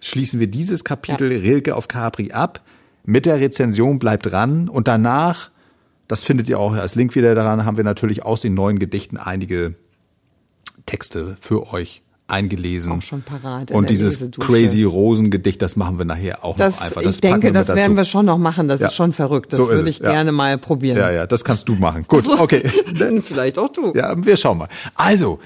schließen 0.00 0.40
wir 0.40 0.48
dieses 0.48 0.84
Kapitel 0.84 1.32
ja. 1.32 1.38
Rilke 1.38 1.76
auf 1.76 1.88
Capri 1.88 2.32
ab. 2.32 2.62
Mit 3.04 3.24
der 3.24 3.40
Rezension 3.40 3.98
bleibt 3.98 4.26
dran 4.26 4.68
und 4.68 4.86
danach, 4.86 5.50
das 6.08 6.24
findet 6.24 6.48
ihr 6.48 6.58
auch 6.58 6.74
als 6.74 6.94
Link 6.94 7.14
wieder 7.14 7.34
daran, 7.34 7.64
haben 7.64 7.78
wir 7.78 7.84
natürlich 7.84 8.24
aus 8.24 8.42
den 8.42 8.54
neuen 8.54 8.78
Gedichten 8.78 9.16
einige 9.16 9.76
Texte 10.84 11.36
für 11.40 11.72
euch 11.72 12.02
eingelesen. 12.28 12.92
Auch 12.92 13.02
schon 13.02 13.22
parat. 13.22 13.70
Und 13.70 13.90
dieses 13.90 14.30
Crazy 14.38 14.84
Rosengedicht, 14.84 15.60
das 15.60 15.76
machen 15.76 15.98
wir 15.98 16.04
nachher 16.04 16.44
auch 16.44 16.56
das, 16.56 16.76
noch 16.76 16.82
einfach. 16.82 17.02
Das 17.02 17.16
ich 17.16 17.20
denke, 17.20 17.52
das 17.52 17.68
werden 17.68 17.96
wir 17.96 18.04
schon 18.04 18.26
noch 18.26 18.38
machen. 18.38 18.68
Das 18.68 18.80
ja. 18.80 18.88
ist 18.88 18.94
schon 18.94 19.12
verrückt. 19.12 19.52
Das 19.52 19.58
so 19.58 19.68
würde 19.68 19.88
ich 19.88 19.98
ja. 19.98 20.10
gerne 20.10 20.30
mal 20.32 20.58
probieren. 20.58 20.98
Ja, 20.98 21.10
ja, 21.10 21.26
das 21.26 21.44
kannst 21.44 21.68
du 21.68 21.74
machen. 21.74 22.04
Gut, 22.06 22.26
okay. 22.28 22.68
Vielleicht 23.22 23.58
auch 23.58 23.70
du. 23.70 23.92
Ja, 23.94 24.14
wir 24.16 24.36
schauen 24.36 24.58
mal. 24.58 24.68
Also, 24.94 25.40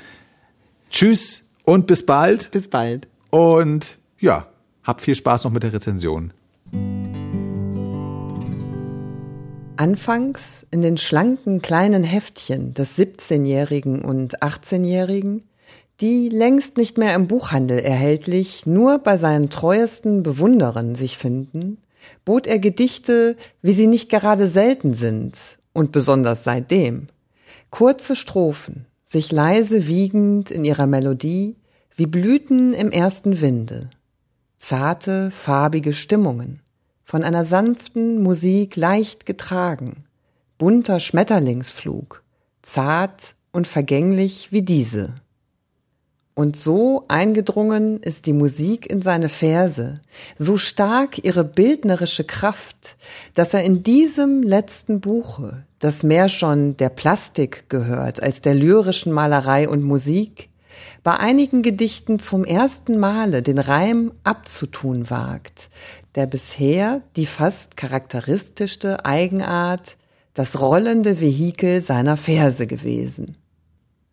tschüss 0.91 1.51
und 1.65 1.87
bis 1.87 2.05
bald. 2.05 2.51
Bis 2.51 2.69
bald. 2.69 3.07
Und 3.31 3.97
ja, 4.19 4.49
habt 4.83 5.01
viel 5.01 5.15
Spaß 5.15 5.45
noch 5.45 5.53
mit 5.53 5.63
der 5.63 5.73
Rezension. 5.73 6.33
Anfangs 9.77 10.67
in 10.71 10.83
den 10.83 10.99
schlanken 10.99 11.63
kleinen 11.63 12.05
Heftchen 12.05 12.75
des 12.75 12.99
17-Jährigen 12.99 14.03
und 14.03 14.43
18-Jährigen 14.43 15.43
die 16.03 16.29
längst 16.29 16.79
nicht 16.79 16.99
mehr 16.99 17.15
im 17.15 17.29
Buchhandel 17.29 17.79
erhältlich, 17.79 18.67
nur 18.67 18.99
bei 18.99 19.17
seinen 19.17 19.51
treuesten 19.51 20.25
Bewunderern 20.25 20.97
sich 20.97 21.17
finden, 21.17 21.79
bot 22.25 22.49
er 22.49 22.59
Gedichte, 22.59 23.37
wie 23.63 23.73
sie 23.73 23.87
nicht 23.87 24.11
gerade 24.11 24.49
selten 24.49 24.95
sind, 24.95 25.39
und 25.73 25.93
besonders 25.93 26.43
seitdem. 26.43 27.07
Kurze 27.71 28.17
Strophen, 28.17 28.87
sich 29.07 29.31
leise 29.31 29.87
wiegend 29.87 30.51
in 30.51 30.65
ihrer 30.65 30.89
Melodie, 30.89 31.55
wie 31.95 32.07
Blüten 32.07 32.75
im 32.75 32.91
ersten 32.91 33.41
Winde. 33.41 33.89
Zarte, 34.59 35.31
farbige 35.31 35.93
Stimmungen, 35.93 36.63
von 37.05 37.23
einer 37.23 37.45
sanften 37.45 38.21
Musik 38.21 38.75
leicht 38.75 39.25
getragen, 39.25 40.05
bunter 40.59 40.99
Schmetterlingsflug, 40.99 42.25
zart 42.61 43.37
und 43.53 43.69
vergänglich 43.69 44.51
wie 44.51 44.63
diese. 44.63 45.15
Und 46.35 46.57
so 46.57 47.05
eingedrungen 47.09 48.01
ist 48.01 48.25
die 48.25 48.33
Musik 48.33 48.91
in 48.91 49.03
seine 49.03 49.29
Verse, 49.29 50.01
so 50.39 50.57
stark 50.57 51.23
ihre 51.25 51.45
bildnerische 51.45 52.25
Kraft, 52.25 52.97
dass 53.35 53.53
er 53.53 53.65
in 53.65 53.83
diesem 53.83 54.43
letzten 54.43 55.01
Buche, 55.01 55.67
das 55.79 56.03
mehr 56.03 56.31
schon 56.31 56.77
der 56.79 56.89
Plastik 56.89 57.69
gehört 57.69 58.23
als 58.23 58.41
der 58.41 58.55
lyrischen 58.55 59.13
Malerei 59.13 59.69
und 59.69 59.83
Musik, 59.83 60.49
bei 61.03 61.17
einigen 61.17 61.63
Gedichten 61.63 62.19
zum 62.19 62.45
ersten 62.45 62.99
Male 62.99 63.43
den 63.43 63.59
Reim 63.59 64.13
abzutun 64.25 65.11
wagt, 65.11 65.69
der 66.15 66.27
bisher 66.27 67.03
die 67.17 67.27
fast 67.27 67.77
charakteristischste 67.77 69.05
Eigenart, 69.05 69.97
das 70.33 70.61
rollende 70.61 71.21
Vehikel 71.21 71.83
seiner 71.83 72.17
Verse 72.17 72.67
gewesen. 72.67 73.37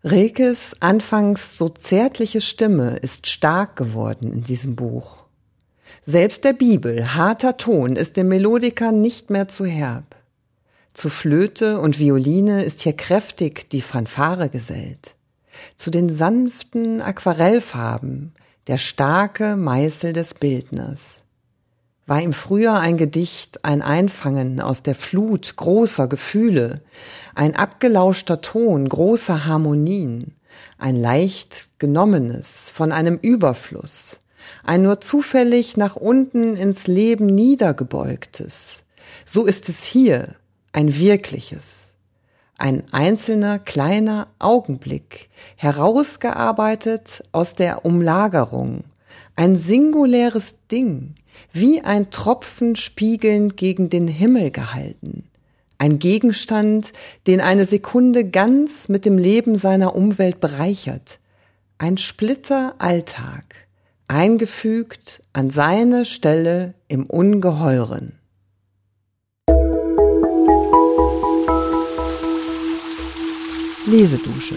Rekes 0.02 0.74
anfangs 0.80 1.58
so 1.58 1.68
zärtliche 1.68 2.40
Stimme 2.40 2.96
ist 2.96 3.26
stark 3.26 3.76
geworden 3.76 4.32
in 4.32 4.42
diesem 4.42 4.74
Buch. 4.74 5.24
Selbst 6.06 6.44
der 6.44 6.54
Bibel, 6.54 7.14
harter 7.14 7.58
Ton, 7.58 7.96
ist 7.96 8.16
dem 8.16 8.28
Melodiker 8.28 8.92
nicht 8.92 9.28
mehr 9.28 9.48
zu 9.48 9.66
herb. 9.66 10.16
Zu 10.94 11.10
Flöte 11.10 11.80
und 11.80 11.98
Violine 11.98 12.64
ist 12.64 12.80
hier 12.80 12.94
kräftig 12.94 13.68
die 13.68 13.82
Fanfare 13.82 14.48
gesellt. 14.48 15.14
Zu 15.76 15.90
den 15.90 16.08
sanften 16.08 17.02
Aquarellfarben 17.02 18.32
der 18.68 18.78
starke 18.78 19.54
Meißel 19.54 20.14
des 20.14 20.32
Bildners. 20.32 21.24
War 22.10 22.20
ihm 22.20 22.32
früher 22.32 22.74
ein 22.74 22.96
Gedicht 22.96 23.64
ein 23.64 23.82
Einfangen 23.82 24.60
aus 24.60 24.82
der 24.82 24.96
Flut 24.96 25.54
großer 25.54 26.08
Gefühle, 26.08 26.82
ein 27.36 27.54
abgelauschter 27.54 28.40
Ton 28.40 28.88
großer 28.88 29.46
Harmonien, 29.46 30.34
ein 30.76 30.96
leicht 30.96 31.78
genommenes 31.78 32.68
von 32.68 32.90
einem 32.90 33.16
Überfluss, 33.16 34.18
ein 34.64 34.82
nur 34.82 35.00
zufällig 35.00 35.76
nach 35.76 35.94
unten 35.94 36.56
ins 36.56 36.88
Leben 36.88 37.26
niedergebeugtes, 37.26 38.82
so 39.24 39.46
ist 39.46 39.68
es 39.68 39.84
hier 39.84 40.34
ein 40.72 40.98
wirkliches, 40.98 41.94
ein 42.58 42.82
einzelner 42.90 43.60
kleiner 43.60 44.26
Augenblick, 44.40 45.30
herausgearbeitet 45.54 47.22
aus 47.30 47.54
der 47.54 47.84
Umlagerung, 47.84 48.82
ein 49.36 49.56
singuläres 49.56 50.56
Ding, 50.70 51.14
wie 51.52 51.80
ein 51.82 52.10
Tropfen 52.10 52.76
spiegelnd 52.76 53.56
gegen 53.56 53.88
den 53.88 54.08
Himmel 54.08 54.50
gehalten, 54.50 55.24
ein 55.78 55.98
Gegenstand, 55.98 56.92
den 57.26 57.40
eine 57.40 57.64
Sekunde 57.64 58.28
ganz 58.28 58.88
mit 58.88 59.04
dem 59.04 59.18
Leben 59.18 59.56
seiner 59.56 59.94
Umwelt 59.94 60.40
bereichert, 60.40 61.18
ein 61.78 61.96
Splitter 61.96 62.74
Alltag, 62.78 63.66
eingefügt 64.08 65.22
an 65.32 65.50
seine 65.50 66.04
Stelle 66.04 66.74
im 66.88 67.06
Ungeheuren. 67.06 68.12
Lesedusche. 73.86 74.56